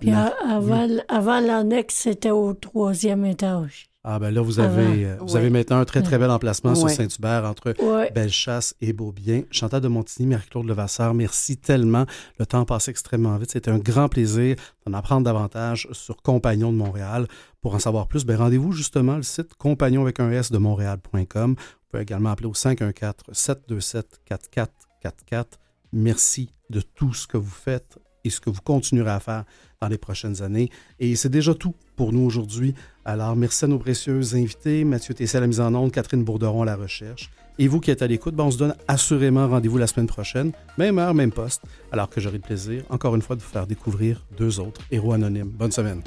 [0.00, 3.88] Puis avant l'annexe, c'était au troisième étage.
[4.10, 5.40] Ah ben là, vous avez, euh, vous Ouais.
[5.40, 6.88] avez maintenant un très, très bel emplacement sur.
[6.88, 8.10] Saint-Hubert entre Ouais.
[8.10, 9.42] Bellechasse et Beaubien.
[9.50, 12.06] Chantal de Montigny, Marie-Claude Levasseur, merci tellement.
[12.38, 13.50] Le temps passe extrêmement vite.
[13.50, 14.56] C'était un grand plaisir
[14.86, 17.28] d'en apprendre davantage sur Compagnon de Montréal.
[17.60, 21.54] Pour en savoir plus, ben rendez-vous justement le site compagnon avec un S de Montréal.com.
[21.58, 25.44] Vous pouvez également appeler au 514-727-4444.
[25.92, 29.44] Merci de tout ce que vous faites et ce que vous continuerez à faire
[29.80, 30.70] dans les prochaines années.
[30.98, 32.74] Et c'est déjà tout pour nous aujourd'hui.
[33.08, 36.60] Alors, merci à nos précieuses invités, Mathieu Tessé à la mise en onde, Catherine Bourderon
[36.60, 37.30] à la recherche.
[37.58, 40.52] Et vous qui êtes à l'écoute, ben, on se donne assurément rendez-vous la semaine prochaine,
[40.76, 43.66] même heure, même poste, alors que j'aurai le plaisir, encore une fois, de vous faire
[43.66, 45.48] découvrir deux autres héros anonymes.
[45.48, 46.02] Bonne semaine.